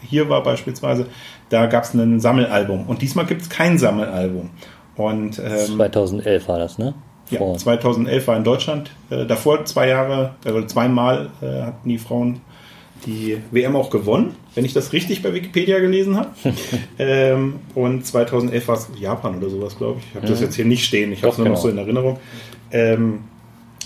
hier 0.01 0.29
war 0.29 0.43
beispielsweise, 0.43 1.07
da 1.49 1.65
gab 1.67 1.83
es 1.83 1.93
ein 1.93 2.19
Sammelalbum. 2.19 2.85
Und 2.87 3.01
diesmal 3.01 3.25
gibt 3.25 3.41
es 3.41 3.49
kein 3.49 3.77
Sammelalbum. 3.77 4.49
Und 4.95 5.39
ähm, 5.39 5.77
2011 5.77 6.47
war 6.47 6.59
das, 6.59 6.77
ne? 6.77 6.93
Ja, 7.29 7.39
Vor- 7.39 7.57
2011 7.57 8.27
war 8.27 8.37
in 8.37 8.43
Deutschland. 8.43 8.91
Äh, 9.09 9.25
davor 9.25 9.65
zwei 9.65 9.87
Jahre, 9.87 10.35
äh, 10.45 10.51
oder 10.51 10.67
zweimal 10.67 11.29
äh, 11.41 11.63
hatten 11.63 11.89
die 11.89 11.97
Frauen 11.97 12.41
die 13.05 13.37
WM 13.51 13.75
auch 13.75 13.89
gewonnen, 13.89 14.35
wenn 14.55 14.65
ich 14.65 14.73
das 14.73 14.93
richtig 14.93 15.21
bei 15.21 15.33
Wikipedia 15.33 15.79
gelesen 15.79 16.17
habe. 16.17 16.29
ähm, 16.99 17.55
und 17.75 18.05
2011 18.05 18.67
war 18.67 18.75
es 18.75 18.89
Japan 18.99 19.37
oder 19.37 19.49
sowas, 19.49 19.77
glaube 19.77 19.99
ich. 19.99 20.05
Ich 20.09 20.15
habe 20.15 20.27
das 20.27 20.41
jetzt 20.41 20.55
hier 20.55 20.65
nicht 20.65 20.85
stehen. 20.85 21.11
Ich 21.11 21.21
habe 21.21 21.31
es 21.31 21.37
nur 21.37 21.47
noch 21.47 21.55
genau. 21.55 21.61
so 21.61 21.69
in 21.69 21.77
Erinnerung. 21.77 22.19
Ähm, 22.71 23.19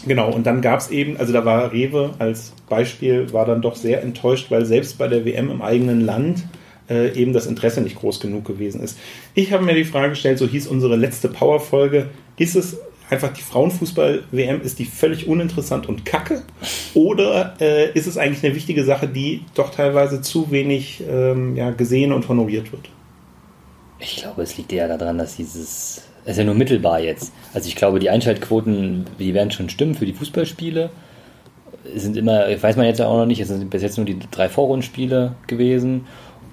genau, 0.05 0.31
und 0.31 0.45
dann 0.45 0.61
gab 0.61 0.79
es 0.79 0.89
eben, 0.89 1.17
also 1.17 1.33
da 1.33 1.43
war 1.43 1.71
Rewe 1.71 2.11
als 2.19 2.53
Beispiel, 2.69 3.33
war 3.33 3.45
dann 3.45 3.61
doch 3.61 3.75
sehr 3.75 4.03
enttäuscht, 4.03 4.51
weil 4.51 4.65
selbst 4.65 4.97
bei 4.97 5.07
der 5.07 5.25
WM 5.25 5.49
im 5.49 5.61
eigenen 5.61 6.01
Land 6.01 6.45
äh, 6.89 7.13
eben 7.13 7.33
das 7.33 7.45
Interesse 7.45 7.81
nicht 7.81 7.97
groß 7.97 8.19
genug 8.19 8.45
gewesen 8.45 8.81
ist. 8.81 8.97
Ich 9.33 9.51
habe 9.51 9.63
mir 9.65 9.75
die 9.75 9.83
Frage 9.83 10.09
gestellt, 10.09 10.37
so 10.37 10.47
hieß 10.47 10.67
unsere 10.67 10.95
letzte 10.95 11.29
Power-Folge, 11.29 12.07
ist 12.37 12.55
es 12.55 12.77
einfach 13.09 13.33
die 13.33 13.41
Frauenfußball-WM, 13.41 14.61
ist 14.61 14.79
die 14.79 14.85
völlig 14.85 15.27
uninteressant 15.27 15.87
und 15.87 16.05
kacke? 16.05 16.43
Oder 16.93 17.55
äh, 17.59 17.91
ist 17.93 18.07
es 18.07 18.17
eigentlich 18.17 18.43
eine 18.43 18.55
wichtige 18.55 18.83
Sache, 18.83 19.07
die 19.07 19.43
doch 19.55 19.71
teilweise 19.71 20.21
zu 20.21 20.51
wenig 20.51 21.03
ähm, 21.09 21.55
ja, 21.55 21.71
gesehen 21.71 22.13
und 22.13 22.27
honoriert 22.27 22.71
wird? 22.71 22.89
Ich 23.99 24.17
glaube, 24.17 24.43
es 24.43 24.57
liegt 24.57 24.71
eher 24.71 24.87
daran, 24.97 25.17
dass 25.17 25.35
dieses. 25.35 26.03
Es 26.23 26.31
ist 26.31 26.37
ja 26.37 26.43
nur 26.43 26.55
mittelbar 26.55 26.99
jetzt. 26.99 27.33
Also 27.53 27.67
ich 27.67 27.75
glaube, 27.75 27.99
die 27.99 28.09
Einschaltquoten, 28.09 29.05
die 29.17 29.33
werden 29.33 29.51
schon 29.51 29.69
stimmen 29.69 29.95
für 29.95 30.05
die 30.05 30.13
Fußballspiele. 30.13 30.89
Es 31.95 32.03
sind 32.03 32.17
immer, 32.17 32.45
weiß 32.61 32.75
man 32.75 32.85
jetzt 32.85 32.99
ja 32.99 33.07
auch 33.07 33.17
noch 33.17 33.25
nicht, 33.25 33.39
es 33.39 33.47
sind 33.47 33.69
bis 33.69 33.81
jetzt 33.81 33.97
nur 33.97 34.05
die 34.05 34.19
drei 34.31 34.47
Vorrundenspiele 34.47 35.35
gewesen. 35.47 36.05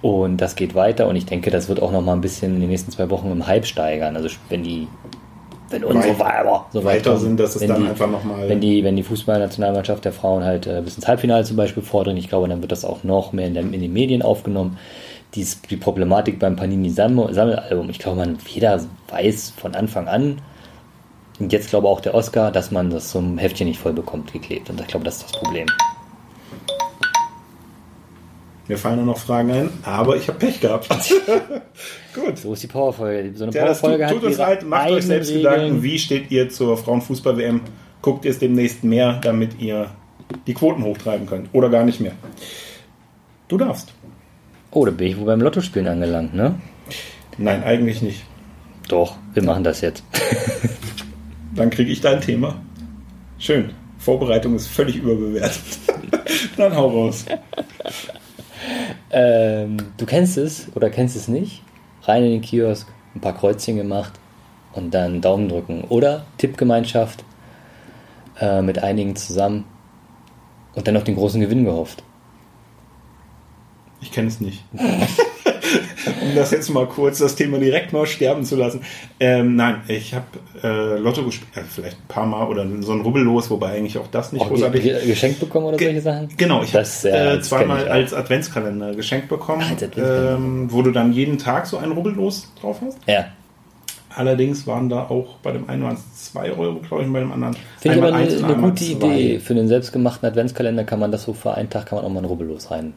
Und 0.03 0.39
das 0.39 0.57
geht 0.57 0.75
weiter 0.75 1.09
und 1.09 1.17
ich 1.17 1.27
denke, 1.27 1.51
das 1.51 1.69
wird 1.69 1.83
auch 1.83 1.91
noch 1.91 2.03
mal 2.03 2.13
ein 2.13 2.21
bisschen 2.21 2.55
in 2.55 2.61
den 2.61 2.71
nächsten 2.71 2.91
zwei 2.91 3.11
Wochen 3.11 3.31
im 3.31 3.47
Hype 3.47 3.67
steigern. 3.67 4.17
Also 4.17 4.29
wenn 4.49 4.63
die, 4.63 4.87
wenn 5.71 5.85
unsere 5.85 6.19
Weiber 6.19 6.67
so 6.73 6.85
weit 6.85 6.99
weiter 6.99 7.11
kommen, 7.11 7.23
sind, 7.23 7.41
dass 7.41 7.57
es 7.57 7.67
dann 7.67 7.83
die, 7.83 7.89
einfach 7.89 8.09
nochmal- 8.11 8.49
Wenn 8.49 8.61
die, 8.61 8.85
wenn 8.85 8.97
die 8.97 9.03
Fußballnationalmannschaft 9.03 10.05
der 10.05 10.13
Frauen 10.13 10.45
halt 10.45 10.67
äh, 10.67 10.81
bis 10.85 10.97
ins 10.97 11.07
Halbfinale 11.09 11.45
zum 11.45 11.57
Beispiel 11.57 11.83
vordringen, 11.83 12.19
ich 12.19 12.29
glaube, 12.29 12.49
dann 12.49 12.61
wird 12.63 12.73
das 12.73 12.85
auch 12.85 13.05
noch 13.05 13.33
mehr 13.33 13.47
in, 13.47 13.55
der, 13.55 13.63
in 13.63 13.73
den 13.81 13.93
Medien 13.93 14.23
aufgenommen. 14.23 14.79
Dies, 15.35 15.61
die 15.63 15.77
Problematik 15.77 16.39
beim 16.39 16.57
Panini 16.57 16.91
Sammel- 16.91 17.35
Sammelalbum, 17.35 17.91
ich 17.91 17.99
glaube, 17.99 18.19
man 18.19 18.39
jeder 18.47 18.81
weiß 19.09 19.53
von 19.57 19.75
Anfang 19.75 20.09
an, 20.09 20.41
und 21.39 21.53
jetzt 21.53 21.69
glaube 21.69 21.89
auch 21.89 22.01
der 22.01 22.15
Oscar, 22.15 22.51
dass 22.51 22.71
man 22.71 22.89
das 22.89 23.11
zum 23.11 23.37
Heftchen 23.37 23.69
nicht 23.69 23.79
voll 23.79 23.93
bekommt, 23.93 24.33
geklebt. 24.33 24.71
Und 24.71 24.81
ich 24.81 24.87
glaube, 24.87 25.05
das 25.05 25.17
ist 25.17 25.25
das 25.25 25.33
Problem. 25.33 25.67
Mir 28.69 28.79
fallen 28.79 28.97
nur 28.97 29.07
noch 29.07 29.19
Fragen 29.19 29.51
ein, 29.53 29.71
aber 29.85 30.17
ich 30.17 30.27
habe 30.29 30.39
Pech 30.39 30.61
gehabt. 30.61 30.89
Gut. 32.15 32.39
So 32.39 32.53
ist 32.53 32.63
die 32.63 32.67
Powerfolge. 32.67 33.37
So 33.37 33.45
eine 33.45 33.53
Ja, 33.53 33.67
das 33.67 33.81
tut, 33.81 33.91
Powerfolge 33.91 34.15
tut 34.15 34.25
uns 34.25 34.39
leid, 34.39 34.67
macht 34.67 34.91
euch 34.91 35.07
selbst 35.07 35.31
Regeln. 35.31 35.45
Gedanken, 35.45 35.83
wie 35.83 35.99
steht 35.99 36.31
ihr 36.31 36.49
zur 36.49 36.77
Frauenfußball-WM? 36.77 37.61
Guckt 38.03 38.25
ihr 38.25 38.33
es 38.33 38.39
demnächst 38.39 38.83
mehr, 38.83 39.21
damit 39.23 39.61
ihr 39.61 39.91
die 40.47 40.55
Quoten 40.55 40.83
hochtreiben 40.83 41.27
könnt 41.27 41.49
oder 41.53 41.69
gar 41.69 41.85
nicht 41.85 42.01
mehr. 42.01 42.13
Du 43.49 43.57
darfst. 43.57 43.93
Oh, 44.73 44.85
da 44.85 44.91
bin 44.91 45.07
ich 45.09 45.17
wohl 45.19 45.27
beim 45.27 45.41
Lottospielen 45.41 45.87
angelangt, 45.87 46.35
ne? 46.35 46.57
Nein, 47.39 47.63
eigentlich 47.63 48.03
nicht. 48.03 48.25
Doch, 48.89 49.17
wir 49.35 49.43
machen 49.43 49.63
das 49.65 49.81
jetzt. 49.81 50.03
Dann 51.55 51.71
kriege 51.71 51.91
ich 51.91 52.01
dein 52.01 52.21
Thema. 52.21 52.61
Schön. 53.39 53.71
Vorbereitung 53.99 54.55
ist 54.57 54.67
völlig 54.67 54.97
überbewertet. 54.97 55.63
Dann 56.57 56.75
hau 56.75 56.89
raus. 56.89 57.25
Ähm, 59.11 59.77
du 59.97 60.07
kennst 60.07 60.37
es 60.37 60.69
oder 60.75 60.91
kennst 60.91 61.17
es 61.17 61.29
nicht? 61.29 61.63
Rein 62.03 62.25
in 62.25 62.31
den 62.31 62.41
Kiosk, 62.41 62.89
ein 63.15 63.21
paar 63.21 63.37
Kreuzchen 63.37 63.77
gemacht 63.77 64.13
und 64.73 64.93
dann 64.93 65.21
Daumen 65.21 65.49
drücken. 65.49 65.85
Oder 65.85 66.27
Tippgemeinschaft 66.39 67.25
äh, 68.41 68.63
mit 68.63 68.83
einigen 68.83 69.17
zusammen 69.17 69.65
und 70.75 70.87
dann 70.87 70.97
auf 70.97 71.05
den 71.05 71.17
großen 71.17 71.41
Gewinn 71.41 71.65
gehofft. 71.65 72.03
Ich 74.01 74.13
kenne 74.13 74.29
es 74.29 74.41
nicht. 74.41 74.65
um 76.23 76.35
das 76.35 76.51
jetzt 76.51 76.69
mal 76.71 76.87
kurz, 76.87 77.19
das 77.19 77.35
Thema 77.35 77.59
direkt 77.59 77.93
mal 77.93 78.07
sterben 78.07 78.45
zu 78.45 78.57
lassen. 78.57 78.83
Ähm, 79.21 79.57
nein, 79.57 79.83
ich 79.89 80.15
habe 80.15 80.27
äh, 80.63 80.99
Lotto 80.99 81.25
gespielt, 81.25 81.51
äh, 81.57 81.61
vielleicht 81.69 81.99
ein 81.99 82.09
paar 82.09 82.27
Mal 82.27 82.47
oder 82.47 82.67
so 82.81 82.93
ein 82.93 83.01
Rubbellos, 83.01 83.51
wobei 83.51 83.73
eigentlich 83.73 83.99
auch 83.99 84.07
das 84.09 84.33
nicht 84.33 84.43
Auch 84.43 84.49
großartig 84.49 84.83
ge 84.83 84.93
ge 84.99 85.07
geschenkt 85.07 85.41
bekommen 85.41 85.67
oder 85.67 85.79
solche 85.79 86.01
Sachen? 86.01 86.29
Genau, 86.37 86.63
ich 86.63 86.75
habe 86.75 86.85
äh, 86.85 87.41
zweimal 87.41 87.89
als 87.89 88.13
Adventskalender 88.15 88.95
geschenkt 88.95 89.29
bekommen, 89.29 89.63
Als 89.63 89.83
Adventskalender. 89.83 90.35
ähm, 90.37 90.67
wo 90.71 90.83
du 90.83 90.91
dann 90.91 91.13
jeden 91.13 91.39
Tag 91.39 91.67
so 91.67 91.77
ein 91.79 91.93
Rubbellos 91.93 92.53
drauf 92.61 92.81
hast. 92.85 92.99
Ja. 93.07 93.27
Allerdings 94.17 94.67
waren 94.67 94.89
da 94.89 95.03
auch 95.03 95.37
bei 95.43 95.53
dem 95.53 95.69
einen 95.69 95.83
waren 95.83 95.95
es 95.95 96.33
2 96.33 96.53
Euro, 96.53 96.77
glaube 96.77 97.03
ich, 97.03 97.07
und 97.07 97.13
bei 97.13 97.21
dem 97.21 97.33
anderen 97.33 97.55
Finde 97.79 97.99
ich 97.99 98.03
aber 98.03 98.15
eine, 98.17 98.33
eine 98.33 98.57
gute 98.57 98.85
zwei. 98.85 98.93
Idee. 98.93 99.39
Für 99.41 99.53
einen 99.53 99.69
selbstgemachten 99.69 100.27
Adventskalender 100.27 100.85
kann 100.85 101.01
man 101.01 101.13
das 101.13 101.25
so 101.25 101.35
für 101.35 101.53
einen 101.53 101.69
Tag 101.69 101.87
kann 101.87 101.97
man 101.97 102.07
auch 102.07 102.11
mal 102.11 102.21
ein 102.21 102.25
Rubbellos 102.25 102.71
rein. 102.71 102.95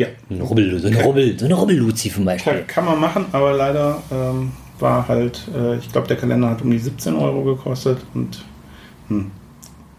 Ja, 0.00 0.06
Ein 0.30 0.40
Rubbel, 0.40 0.78
so 0.80 0.86
eine 0.86 1.02
Rubbel, 1.02 1.38
so 1.38 1.44
eine 1.44 1.52
Rubbelluzi 1.52 2.10
zum 2.10 2.24
Beispiel. 2.24 2.52
kann, 2.54 2.66
kann 2.66 2.84
man 2.86 2.98
machen, 2.98 3.26
aber 3.32 3.52
leider 3.52 4.02
ähm, 4.10 4.52
war 4.78 5.06
halt, 5.08 5.46
äh, 5.54 5.76
ich 5.76 5.92
glaube, 5.92 6.08
der 6.08 6.16
Kalender 6.16 6.48
hat 6.48 6.62
um 6.62 6.70
die 6.70 6.78
17 6.78 7.14
Euro 7.16 7.44
gekostet 7.44 7.98
und 8.14 8.42
hm, 9.08 9.30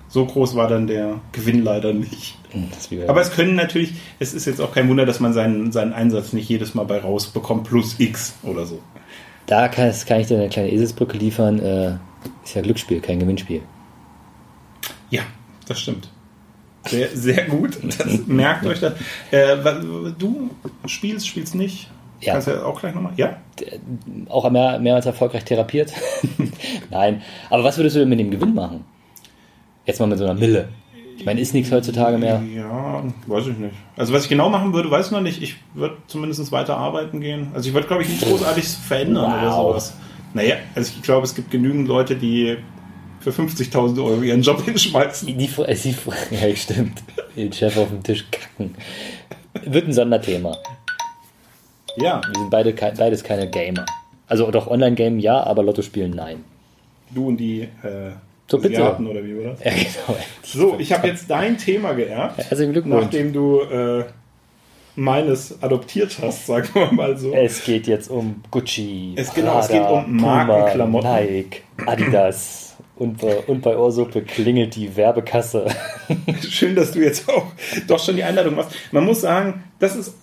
so 0.08 0.26
groß 0.26 0.56
war 0.56 0.68
dann 0.68 0.88
der 0.88 1.20
Gewinn 1.34 1.64
leider 1.64 1.94
nicht. 1.94 2.36
Hm, 2.50 2.70
Aber 3.08 3.22
es 3.22 3.32
können 3.32 3.54
natürlich, 3.54 3.94
es 4.18 4.34
ist 4.34 4.46
jetzt 4.48 4.60
auch 4.60 4.74
kein 4.74 4.90
Wunder, 4.90 5.06
dass 5.06 5.20
man 5.20 5.34
seinen, 5.34 5.72
seinen 5.72 5.94
Einsatz 5.94 6.34
nicht 6.34 6.50
jedes 6.50 6.74
Mal 6.74 6.86
bei 6.86 7.00
rausbekommt, 7.00 7.66
plus 7.66 8.00
X 8.00 8.34
oder 8.42 8.66
so. 8.66 8.80
Da 9.46 9.68
kann, 9.68 9.86
das 9.86 10.08
kann 10.08 10.20
ich 10.20 10.26
dir 10.28 10.38
eine 10.40 10.50
kleine 10.50 10.72
Eselsbrücke 10.72 11.16
liefern. 11.16 11.60
Äh, 11.60 11.98
ist 12.44 12.56
ja 12.56 12.64
Glücksspiel, 12.64 13.02
kein 13.02 13.20
Gewinnspiel. 13.20 13.62
Ja, 15.12 15.22
das 15.68 15.80
stimmt. 15.80 16.10
Sehr, 16.88 17.10
sehr 17.10 17.46
gut. 17.46 17.78
Das, 17.84 18.26
merkt 18.28 18.66
euch 18.66 18.80
das. 18.80 18.94
Äh, 19.32 19.58
du 20.18 20.50
spielst, 20.86 21.28
spielst 21.28 21.56
nicht. 21.56 21.90
Ja. 22.22 22.34
Kannst 22.34 22.48
ja 22.48 22.64
auch 22.64 22.80
gleich 22.80 22.94
nochmal. 22.94 23.14
Ja? 23.18 23.38
Auch 24.30 24.50
mehr, 24.50 24.80
mehrmals 24.80 25.06
erfolgreich 25.06 25.44
therapiert. 25.44 25.92
Nein. 26.90 27.22
Aber 27.50 27.64
was 27.64 27.78
würdest 27.78 27.96
du 27.96 28.00
denn 28.00 28.10
mit 28.10 28.20
dem 28.20 28.30
Gewinn 28.32 28.54
machen? 28.54 28.86
Jetzt 29.86 30.00
mal 30.00 30.08
mit 30.08 30.20
so 30.20 30.26
einer 30.26 30.36
Mille. 30.36 30.70
Ich 31.18 31.26
meine, 31.26 31.40
ist 31.40 31.54
nichts 31.54 31.72
heutzutage 31.72 32.18
mehr. 32.18 32.42
Ja, 32.56 33.04
weiß 33.28 33.48
ich 33.48 33.58
nicht. 33.58 33.76
Also 33.96 34.14
was 34.14 34.24
ich 34.24 34.30
genau 34.30 34.50
machen 34.50 34.74
würde, 34.74 34.90
weiß 34.90 35.08
ich 35.08 35.12
noch 35.12 35.22
nicht. 35.22 35.42
Ich 35.42 35.58
würde 35.76 35.98
zumindest 36.08 36.52
weiter 36.52 36.78
arbeiten 36.78 37.22
gehen. 37.22 37.50
Also 37.54 37.68
ich 37.70 37.76
würde, 37.76 37.88
glaube 37.88 38.02
ich, 38.04 38.10
nicht 38.10 38.24
großartig 38.24 38.68
verändern 38.68 39.32
Wow. 39.32 39.42
oder 39.42 39.52
sowas. 39.52 39.94
Naja, 40.34 40.56
also 40.76 40.92
ich 40.96 41.04
glaube, 41.04 41.26
es 41.26 41.36
gibt 41.36 41.52
genügend 41.52 41.88
Leute, 41.88 42.16
die 42.16 42.58
für 43.22 43.30
50.000 43.32 44.04
Euro 44.04 44.22
ihren 44.22 44.42
Job 44.42 44.64
hinschmeißen. 44.64 45.28
Die, 45.28 45.36
die, 45.36 45.48
die, 45.48 45.96
ja, 46.36 46.56
stimmt. 46.56 47.02
Den 47.36 47.54
Chef 47.54 47.78
auf 47.78 47.90
den 47.90 48.04
Tisch 48.04 48.26
kacken. 48.32 48.76
Wird 49.66 49.88
ein 49.88 49.94
Sonderthema. 49.94 50.58
Ja, 51.98 52.22
Wir 52.26 52.40
sind 52.40 52.50
beide 52.50 52.74
beides 52.74 53.24
keine 53.24 53.50
Gamer. 53.50 53.86
Also 54.28 54.50
doch 54.50 54.68
Online-Game 54.68 55.20
ja, 55.20 55.44
aber 55.44 55.62
Lotto 55.64 55.82
spielen 55.82 56.12
nein. 56.12 56.44
du 57.14 57.28
und 57.28 57.38
die 57.38 57.62
äh, 57.64 58.12
So, 58.50 58.58
bitte. 58.58 58.76
Asiaten 58.76 59.08
oder 59.08 59.24
wie, 59.24 59.34
oder? 59.36 59.56
Ja, 59.64 59.72
genau. 59.72 60.18
So, 60.44 60.76
ich 60.80 60.94
habe 60.94 61.08
jetzt 61.08 61.30
dein 61.30 61.58
Thema 61.58 61.92
geerbt, 61.94 62.38
Herzlichen 62.38 62.72
Glückwunsch. 62.72 63.04
nachdem 63.04 63.34
du 63.34 63.60
äh, 63.62 64.06
meines 64.96 65.62
adoptiert 65.62 66.18
hast, 66.22 66.46
sagen 66.48 66.70
wir 66.74 66.92
mal 66.94 67.18
so. 67.18 67.34
Es 67.34 67.64
geht 67.66 67.88
jetzt 67.88 68.10
um 68.10 68.42
Gucci, 68.52 69.14
Es- 69.18 69.34
genau, 69.34 69.60
es 69.60 69.68
geht 69.68 69.82
um 69.84 70.16
Markenklamotten. 70.16 71.12
Nike, 71.12 71.62
Adidas 71.86 72.71
und 73.02 73.20
bei, 73.20 73.38
und 73.48 73.62
bei 73.64 73.76
Ohrsuppe 73.76 74.22
klingelt 74.22 74.76
die 74.76 74.96
Werbekasse. 74.96 75.66
Schön, 76.50 76.76
dass 76.76 76.92
du 76.92 77.00
jetzt 77.00 77.28
auch 77.28 77.48
doch 77.88 77.98
schon 77.98 78.16
die 78.16 78.24
Einladung 78.24 78.56
machst. 78.56 78.76
Man 78.92 79.06
muss 79.06 79.22
sagen, 79.22 79.64
das 79.80 79.96
ist 79.96 80.14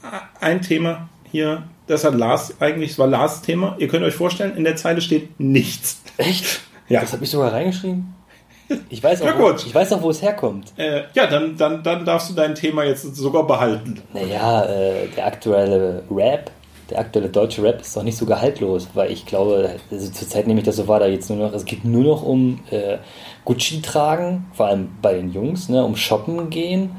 ein 0.40 0.62
Thema 0.62 1.08
hier. 1.28 1.64
Das 1.88 2.04
hat 2.04 2.14
Lars 2.14 2.54
eigentlich, 2.60 2.92
es 2.92 2.98
war 3.00 3.08
Lars 3.08 3.42
Thema. 3.42 3.74
Ihr 3.80 3.88
könnt 3.88 4.04
euch 4.04 4.14
vorstellen, 4.14 4.56
in 4.56 4.62
der 4.62 4.76
Zeile 4.76 5.00
steht 5.00 5.40
nichts. 5.40 6.02
Echt? 6.18 6.60
Ja. 6.88 7.00
Das 7.00 7.12
habe 7.12 7.24
ich 7.24 7.30
sogar 7.30 7.52
reingeschrieben. 7.52 8.14
Ich 8.90 9.02
weiß 9.02 9.22
auch, 9.22 9.38
wo, 9.38 9.50
ich 9.50 9.74
weiß 9.74 9.94
auch, 9.94 10.02
wo 10.02 10.10
es 10.10 10.22
herkommt. 10.22 10.72
Äh, 10.76 11.02
ja, 11.14 11.26
dann, 11.26 11.56
dann, 11.56 11.82
dann 11.82 12.04
darfst 12.04 12.30
du 12.30 12.34
dein 12.34 12.54
Thema 12.54 12.84
jetzt 12.84 13.02
sogar 13.16 13.44
behalten. 13.44 14.02
Naja, 14.12 14.66
äh, 14.66 15.08
der 15.16 15.26
aktuelle 15.26 16.04
Rap, 16.10 16.52
der 16.90 16.98
aktuelle 17.00 17.28
deutsche 17.28 17.62
Rap 17.62 17.80
ist 17.80 17.96
doch 17.96 18.02
nicht 18.02 18.16
so 18.16 18.26
gehaltlos, 18.26 18.88
weil 18.94 19.10
ich 19.10 19.26
glaube, 19.26 19.76
also 19.90 20.10
zurzeit 20.10 20.46
nehme 20.46 20.60
ich 20.60 20.66
das 20.66 20.76
so 20.76 20.88
wahr, 20.88 21.00
da 21.00 21.06
jetzt 21.06 21.28
nur 21.28 21.38
noch, 21.38 21.52
es 21.52 21.64
geht 21.64 21.84
nur 21.84 22.04
noch 22.04 22.22
um 22.22 22.60
äh, 22.70 22.98
Gucci 23.44 23.82
tragen, 23.82 24.46
vor 24.52 24.66
allem 24.66 24.88
bei 25.02 25.14
den 25.14 25.32
Jungs, 25.32 25.68
ne, 25.68 25.84
um 25.84 25.96
Shoppen 25.96 26.50
gehen 26.50 26.90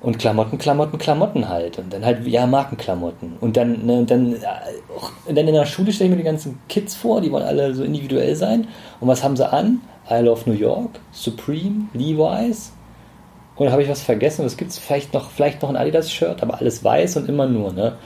und 0.00 0.18
Klamotten, 0.18 0.58
Klamotten, 0.58 0.98
Klamotten 0.98 1.48
halt 1.48 1.78
und 1.78 1.92
dann 1.92 2.04
halt 2.04 2.26
ja 2.26 2.46
Markenklamotten 2.46 3.38
und 3.40 3.56
dann 3.56 3.86
ne, 3.86 3.98
und 3.98 4.10
dann 4.10 4.34
äh, 4.34 4.38
und 5.26 5.36
dann 5.36 5.48
in 5.48 5.54
der 5.54 5.66
Schule 5.66 5.92
stelle 5.92 6.10
ich 6.10 6.16
mir 6.16 6.22
die 6.22 6.28
ganzen 6.28 6.60
Kids 6.68 6.94
vor, 6.94 7.20
die 7.20 7.32
wollen 7.32 7.44
alle 7.44 7.74
so 7.74 7.82
individuell 7.82 8.36
sein 8.36 8.68
und 9.00 9.08
was 9.08 9.24
haben 9.24 9.36
sie 9.36 9.50
an? 9.50 9.80
I 10.10 10.20
Love 10.20 10.48
New 10.50 10.56
York, 10.56 11.00
Supreme, 11.12 11.88
Levi's 11.92 12.72
und 13.56 13.70
habe 13.70 13.82
ich 13.82 13.88
was 13.88 14.02
vergessen? 14.02 14.44
Was 14.44 14.56
gibt 14.56 14.70
es? 14.70 14.78
Vielleicht 14.78 15.12
noch, 15.12 15.30
vielleicht 15.30 15.62
noch 15.62 15.68
ein 15.68 15.76
Adidas-Shirt, 15.76 16.42
aber 16.42 16.58
alles 16.58 16.82
weiß 16.82 17.16
und 17.18 17.28
immer 17.28 17.46
nur, 17.46 17.72
ne? 17.72 17.96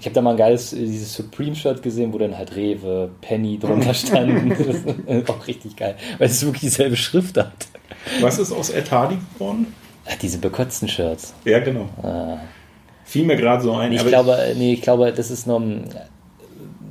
Ich 0.00 0.06
habe 0.06 0.14
da 0.14 0.20
mal 0.20 0.32
ein 0.32 0.36
geiles, 0.36 0.72
äh, 0.72 0.76
dieses 0.76 1.14
Supreme-Shirt 1.14 1.82
gesehen, 1.82 2.12
wo 2.12 2.18
dann 2.18 2.36
halt 2.36 2.54
Rewe, 2.54 3.10
Penny 3.20 3.58
drunter 3.58 3.94
standen. 3.94 4.50
das 4.50 4.60
ist 4.60 5.30
auch 5.30 5.46
richtig 5.46 5.76
geil, 5.76 5.96
weil 6.18 6.28
es 6.28 6.44
wirklich 6.44 6.62
dieselbe 6.62 6.96
Schrift 6.96 7.36
hat. 7.36 7.52
Was 8.20 8.38
ist 8.38 8.52
aus 8.52 8.70
Ed 8.70 8.90
Hardy 8.90 9.18
geworden? 9.34 9.74
Ach, 10.08 10.16
diese 10.16 10.38
bekotzten 10.38 10.88
Shirts. 10.88 11.34
Ja, 11.44 11.58
genau. 11.58 11.88
Fiel 13.08 13.24
mir 13.24 13.36
gerade 13.36 13.62
so 13.62 13.72
ein. 13.74 13.92
Ich 13.92 14.00
aber 14.00 14.10
glaube, 14.10 14.36
äh, 14.36 14.54
nee, 14.54 14.74
ich 14.74 14.82
glaube, 14.82 15.12
das 15.12 15.30
ist 15.30 15.46
noch 15.46 15.60
ein, 15.60 15.88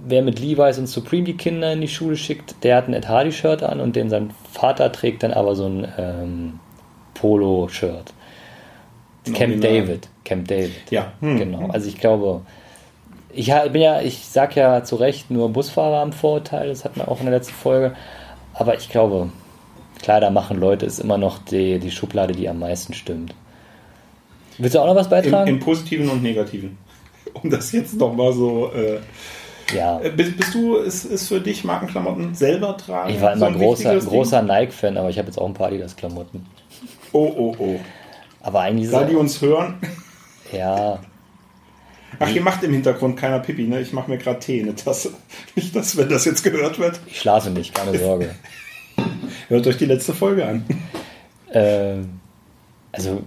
wer 0.08 0.24
mit 0.24 0.39
Levi's 0.39 0.80
und 0.80 0.88
Supreme 0.88 1.26
die 1.26 1.38
Kinder 1.38 1.72
in 1.72 1.82
die 1.82 1.88
Schule 1.88 2.17
schickt, 2.17 2.56
der 2.63 2.78
hat 2.78 2.88
ein 2.88 2.93
Ed 2.93 3.08
Hardy-Shirt 3.08 3.62
an 3.62 3.80
und 3.80 3.96
den 3.96 4.10
sein 4.10 4.32
Vater 4.52 4.91
trägt 4.91 5.22
dann 5.22 5.32
aber 5.32 5.56
so 5.56 5.67
ein 5.67 5.88
ähm, 5.98 6.60
Polo-Shirt. 7.13 8.13
Camp. 9.32 9.62
David. 9.62 10.08
Camp 10.24 10.48
David. 10.48 10.89
Ja. 10.89 11.12
Hm. 11.20 11.38
Genau. 11.38 11.67
Also 11.70 11.88
ich 11.88 12.00
glaube, 12.00 12.41
ich 13.38 13.54
bin 13.71 13.82
ja, 13.82 14.02
ich 14.02 14.26
sag 14.26 14.56
ja 14.56 14.84
zu 14.84 14.95
Recht, 14.95 15.30
nur 15.30 15.50
Busfahrer 15.50 16.02
am 16.02 16.12
Vorurteil, 16.12 16.69
das 16.69 16.84
hatten 16.84 17.00
wir 17.00 17.08
auch 17.08 17.19
in 17.19 17.28
der 17.28 17.36
letzten 17.36 17.54
Folge. 17.54 17.95
Aber 18.54 18.76
ich 18.76 18.89
glaube, 18.89 19.30
Kleider 20.02 20.32
machen 20.32 20.60
Leute 20.60 20.88
ist 20.88 21.00
immer 21.00 21.19
noch 21.19 21.38
die, 21.38 21.78
die 21.78 21.91
Schublade, 21.91 22.34
die 22.34 22.50
am 22.50 22.60
meisten 22.60 22.93
stimmt. 22.93 23.36
Willst 24.58 24.73
du 24.73 24.80
auch 24.80 24.88
noch 24.88 24.95
was 24.95 25.10
beitragen? 25.10 25.47
Im 25.47 25.60
Positiven 25.60 26.10
und 26.10 26.23
Negativen. 26.23 26.78
Um 27.43 27.52
das 27.52 27.71
jetzt 27.71 27.93
nochmal 27.93 28.34
so. 28.34 28.71
Äh, 28.71 29.00
ja. 29.76 30.00
äh, 30.00 30.10
bist, 30.10 30.38
bist 30.38 30.56
du, 30.56 30.78
ist, 30.78 31.06
ist 31.06 31.28
für 31.28 31.39
dich 31.39 31.63
Markenklamotten 31.63 32.34
selber 32.34 32.76
tragen? 32.78 33.12
Ich 33.12 33.21
war 33.21 33.38
so 33.38 33.45
immer 33.45 33.54
ein 33.54 33.62
großer, 33.62 34.00
großer 34.00 34.41
Nike-Fan, 34.41 34.97
aber 34.97 35.10
ich 35.10 35.19
habe 35.19 35.28
jetzt 35.28 35.38
auch 35.38 35.45
ein 35.45 35.54
paar 35.54 35.67
Adidas-Klamotten. 35.67 36.47
Oh, 37.12 37.32
oh, 37.38 37.56
oh. 37.60 37.80
Aber 38.41 38.62
eigentlich 38.62 38.89
Da 38.89 39.04
die 39.04 39.15
uns 39.15 39.39
hören. 39.41 39.76
ja, 40.52 41.00
Ach, 42.19 42.27
hier 42.27 42.41
macht 42.41 42.63
im 42.63 42.73
Hintergrund 42.73 43.17
keiner 43.17 43.39
Pipi, 43.39 43.67
ne? 43.67 43.82
Ich 43.82 43.93
mache 43.93 44.10
mir 44.10 44.17
gerade 44.17 44.39
Tee 44.39 44.60
in 44.60 44.67
eine 44.67 44.75
Tasse. 44.75 45.12
Nicht, 45.56 45.75
dass, 45.75 45.97
wenn 45.97 46.10
das 46.10 46.25
jetzt 46.25 46.43
gehört 46.43 46.80
wird, 46.80 46.99
ich 47.06 47.19
schlafe 47.19 47.49
nicht, 47.49 47.73
keine 47.73 47.97
Sorge. 47.97 48.36
hört 49.47 49.67
euch 49.67 49.77
die 49.77 49.86
letzte 49.86 50.13
Folge 50.13 50.45
an. 50.45 50.65
Ähm, 51.51 52.19
also 52.91 53.21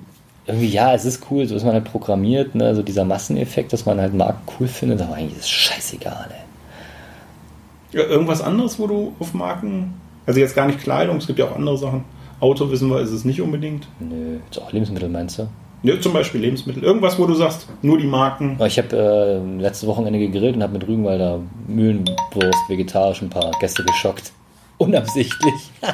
irgendwie, 0.46 0.68
ja, 0.68 0.94
es 0.94 1.04
ist 1.04 1.26
cool, 1.30 1.46
so 1.46 1.54
ist 1.54 1.64
man 1.64 1.74
halt 1.74 1.84
programmiert, 1.84 2.54
ne? 2.54 2.74
so 2.74 2.82
dieser 2.82 3.04
Masseneffekt, 3.04 3.72
dass 3.72 3.86
man 3.86 4.00
halt 4.00 4.14
Marken 4.14 4.40
cool 4.58 4.66
findet, 4.66 5.00
aber 5.00 5.14
eigentlich 5.14 5.38
ist 5.38 5.44
es 5.44 5.50
scheißegal, 5.50 6.28
ey. 6.30 7.98
Ja, 7.98 8.06
irgendwas 8.06 8.40
anderes, 8.40 8.78
wo 8.78 8.86
du 8.86 9.14
auf 9.18 9.34
Marken. 9.34 9.94
Also 10.26 10.38
jetzt 10.38 10.54
gar 10.54 10.66
nicht 10.66 10.80
Kleidung, 10.80 11.16
es 11.16 11.26
gibt 11.26 11.38
ja 11.38 11.46
auch 11.46 11.56
andere 11.56 11.76
Sachen. 11.76 12.04
Auto 12.38 12.70
wissen 12.70 12.88
wir, 12.88 13.00
ist 13.00 13.10
es 13.10 13.24
nicht 13.24 13.40
unbedingt. 13.40 13.88
Nö, 13.98 14.38
ist 14.50 14.60
auch 14.60 14.72
Lebensmittel, 14.72 15.08
meinst 15.08 15.38
du? 15.38 15.48
Ja, 15.82 15.98
zum 16.00 16.12
Beispiel 16.12 16.42
Lebensmittel. 16.42 16.82
Irgendwas, 16.82 17.18
wo 17.18 17.26
du 17.26 17.34
sagst, 17.34 17.66
nur 17.80 17.98
die 17.98 18.06
Marken. 18.06 18.58
Ich 18.66 18.78
habe 18.78 18.96
äh, 18.96 19.60
letztes 19.60 19.88
Wochenende 19.88 20.18
gegrillt 20.18 20.56
und 20.56 20.62
habe 20.62 20.74
mit 20.74 20.86
Rügenwalder 20.86 21.40
Mühlenwurst 21.68 22.68
vegetarisch 22.68 23.22
ein 23.22 23.30
paar 23.30 23.50
Gäste 23.60 23.84
geschockt. 23.84 24.32
Unabsichtlich. 24.78 25.70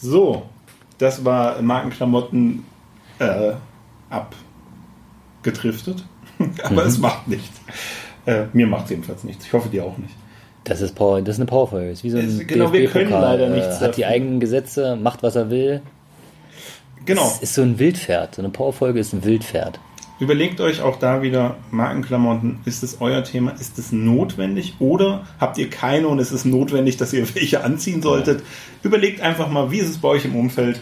So, 0.00 0.44
das 0.98 1.24
war 1.24 1.60
Markenklamotten 1.60 2.64
äh, 3.18 3.52
abgedriftet. 5.42 6.04
Aber 6.62 6.86
es 6.86 6.98
macht 6.98 7.26
nichts. 7.26 7.60
Äh, 8.26 8.44
mir 8.52 8.68
macht 8.68 8.84
es 8.84 8.90
jedenfalls 8.90 9.24
nichts. 9.24 9.46
Ich 9.46 9.52
hoffe 9.52 9.68
dir 9.68 9.84
auch 9.84 9.98
nicht. 9.98 10.14
Das 10.64 10.80
ist, 10.80 10.94
Power, 10.94 11.20
das 11.20 11.36
ist 11.36 11.40
eine 11.40 11.46
Powerfolge. 11.46 11.90
Ist 11.90 12.04
wie 12.04 12.10
so 12.10 12.18
ein 12.18 12.46
genau, 12.46 12.72
wir 12.72 12.88
können 12.88 13.10
leider 13.10 13.48
nichts 13.48 13.80
äh, 13.80 13.86
Hat 13.86 13.96
die 13.96 14.06
eigenen 14.06 14.38
Gesetze, 14.38 14.96
macht 14.96 15.22
was 15.22 15.34
er 15.34 15.50
will. 15.50 15.82
Genau. 17.04 17.32
Es 17.36 17.42
ist 17.42 17.54
so 17.54 17.62
ein 17.62 17.78
Wildpferd. 17.78 18.34
So 18.34 18.42
eine 18.42 18.50
Powerfolge 18.50 19.00
ist 19.00 19.12
ein 19.12 19.24
Wildpferd. 19.24 19.80
Überlegt 20.20 20.60
euch 20.60 20.82
auch 20.82 20.98
da 20.98 21.22
wieder 21.22 21.56
Markenklamotten. 21.70 22.60
Ist 22.64 22.82
es 22.82 23.00
euer 23.00 23.22
Thema? 23.22 23.52
Ist 23.52 23.78
es 23.78 23.92
notwendig? 23.92 24.74
Oder 24.80 25.24
habt 25.38 25.58
ihr 25.58 25.70
keine 25.70 26.08
und 26.08 26.18
es 26.18 26.32
ist 26.32 26.44
notwendig, 26.44 26.96
dass 26.96 27.12
ihr 27.12 27.26
welche 27.34 27.62
anziehen 27.62 28.02
solltet? 28.02 28.42
Überlegt 28.82 29.20
einfach 29.20 29.48
mal, 29.48 29.70
wie 29.70 29.78
ist 29.78 29.88
es 29.88 29.98
bei 29.98 30.08
euch 30.08 30.24
im 30.24 30.34
Umfeld? 30.34 30.80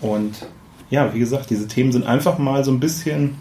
Und 0.00 0.46
ja, 0.90 1.14
wie 1.14 1.20
gesagt, 1.20 1.50
diese 1.50 1.68
Themen 1.68 1.92
sind 1.92 2.06
einfach 2.06 2.38
mal 2.38 2.64
so 2.64 2.70
ein 2.70 2.80
bisschen 2.80 3.36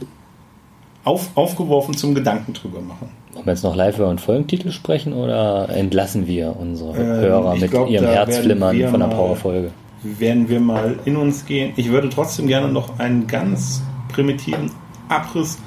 auf, 1.04 1.30
aufgeworfen 1.36 1.96
zum 1.96 2.15
Gedanken 2.15 2.54
drüber 2.54 2.82
machen. 2.82 3.10
Wollen 3.34 3.46
wir 3.46 3.54
jetzt 3.54 3.63
noch 3.63 3.76
live 3.76 3.98
über 3.98 4.10
einen 4.10 4.20
Folgentitel 4.20 4.72
sprechen 4.72 5.13
oder 5.13 5.70
entlassen 5.70 6.28
wir 6.28 6.56
unsere 6.58 6.98
Ähm, 6.98 7.06
Hörer 7.06 7.56
mit 7.56 7.72
glaub, 7.72 7.89
ihrem 7.89 8.06
Herzflimmern 8.06 8.89
von 8.89 9.00
der 9.00 9.08
Powerfolge? 9.08 9.72
Werden 10.20 10.50
wir 10.50 10.60
mal 10.60 11.00
in 11.06 11.18
uns 11.18 11.46
gehen. 11.46 11.74
Ich 11.76 11.89
würde 11.89 12.10
trotzdem 12.10 12.48
gerne 12.48 12.70
noch 12.70 13.00
einen 13.00 13.28
ganz 13.28 13.82
primitiven 14.10 14.72
Abriss 15.10 15.58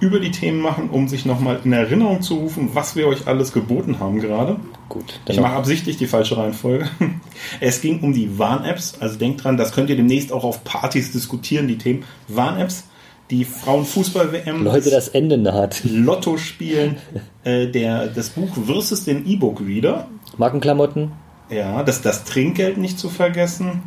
über 0.00 0.18
die 0.18 0.30
Themen 0.30 0.60
machen, 0.60 0.88
um 0.90 1.08
sich 1.08 1.26
nochmal 1.26 1.60
in 1.62 1.72
Erinnerung 1.72 2.22
zu 2.22 2.34
rufen, 2.34 2.70
was 2.72 2.96
wir 2.96 3.06
euch 3.06 3.26
alles 3.26 3.52
geboten 3.52 4.00
haben 4.00 4.20
gerade. 4.20 4.56
Gut, 4.88 5.20
Ich 5.28 5.36
dann 5.36 5.44
mache 5.44 5.54
absichtlich 5.54 5.98
die 5.98 6.06
falsche 6.06 6.36
Reihenfolge. 6.36 6.88
Es 7.60 7.80
ging 7.80 8.00
um 8.00 8.12
die 8.12 8.38
Warn-Apps. 8.38 8.94
Also 9.00 9.18
denkt 9.18 9.44
dran, 9.44 9.56
das 9.56 9.72
könnt 9.72 9.88
ihr 9.88 9.96
demnächst 9.96 10.32
auch 10.32 10.44
auf 10.44 10.64
Partys 10.64 11.12
diskutieren, 11.12 11.68
die 11.68 11.78
Themen 11.78 12.04
Warn-Apps, 12.28 12.84
die 13.30 13.44
Frauenfußball-WM, 13.44 14.64
Leute, 14.64 14.90
das 14.90 15.08
Ende 15.08 15.38
naht. 15.38 15.82
Lotto 15.84 16.36
spielen, 16.36 16.96
äh, 17.44 17.66
der, 17.68 18.08
das 18.08 18.30
Buch 18.30 18.48
versus 18.66 19.04
den 19.04 19.26
E-Book-Reader. 19.26 20.08
Markenklamotten? 20.36 21.12
Ja, 21.50 21.82
das, 21.82 22.00
das 22.00 22.24
Trinkgeld 22.24 22.78
nicht 22.78 22.98
zu 22.98 23.08
vergessen. 23.08 23.82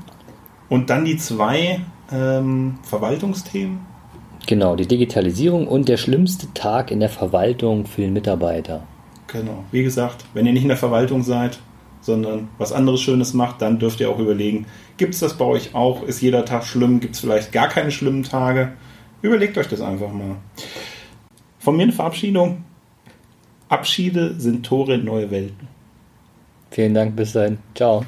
Und 0.69 0.89
dann 0.89 1.05
die 1.05 1.17
zwei 1.17 1.81
ähm, 2.11 2.79
Verwaltungsthemen. 2.83 3.79
Genau, 4.45 4.75
die 4.75 4.87
Digitalisierung 4.87 5.67
und 5.67 5.87
der 5.87 5.97
schlimmste 5.97 6.53
Tag 6.53 6.91
in 6.91 6.99
der 6.99 7.09
Verwaltung 7.09 7.85
für 7.85 8.01
den 8.01 8.13
Mitarbeiter. 8.13 8.83
Genau. 9.27 9.63
Wie 9.71 9.83
gesagt, 9.83 10.25
wenn 10.33 10.45
ihr 10.45 10.53
nicht 10.53 10.63
in 10.63 10.67
der 10.67 10.77
Verwaltung 10.77 11.23
seid, 11.23 11.59
sondern 12.01 12.49
was 12.57 12.73
anderes 12.73 13.01
Schönes 13.01 13.33
macht, 13.33 13.61
dann 13.61 13.79
dürft 13.79 14.01
ihr 14.01 14.09
auch 14.09 14.19
überlegen, 14.19 14.65
gibt 14.97 15.13
es 15.13 15.21
das 15.21 15.37
bei 15.37 15.45
euch 15.45 15.73
auch? 15.73 16.03
Ist 16.03 16.21
jeder 16.21 16.43
Tag 16.43 16.65
schlimm? 16.65 16.99
Gibt 16.99 17.15
es 17.15 17.21
vielleicht 17.21 17.53
gar 17.53 17.69
keine 17.69 17.91
schlimmen 17.91 18.23
Tage? 18.23 18.73
Überlegt 19.21 19.57
euch 19.57 19.69
das 19.69 19.79
einfach 19.79 20.11
mal. 20.11 20.35
Von 21.59 21.77
mir 21.77 21.83
eine 21.83 21.93
Verabschiedung. 21.93 22.65
Abschiede 23.69 24.35
sind 24.37 24.65
Tore 24.65 24.95
in 24.95 25.05
neue 25.05 25.31
Welten. 25.31 25.72
Vielen 26.73 26.95
Dank, 26.95 27.15
bis 27.15 27.33
dahin. 27.33 27.59
Ciao. 27.75 28.03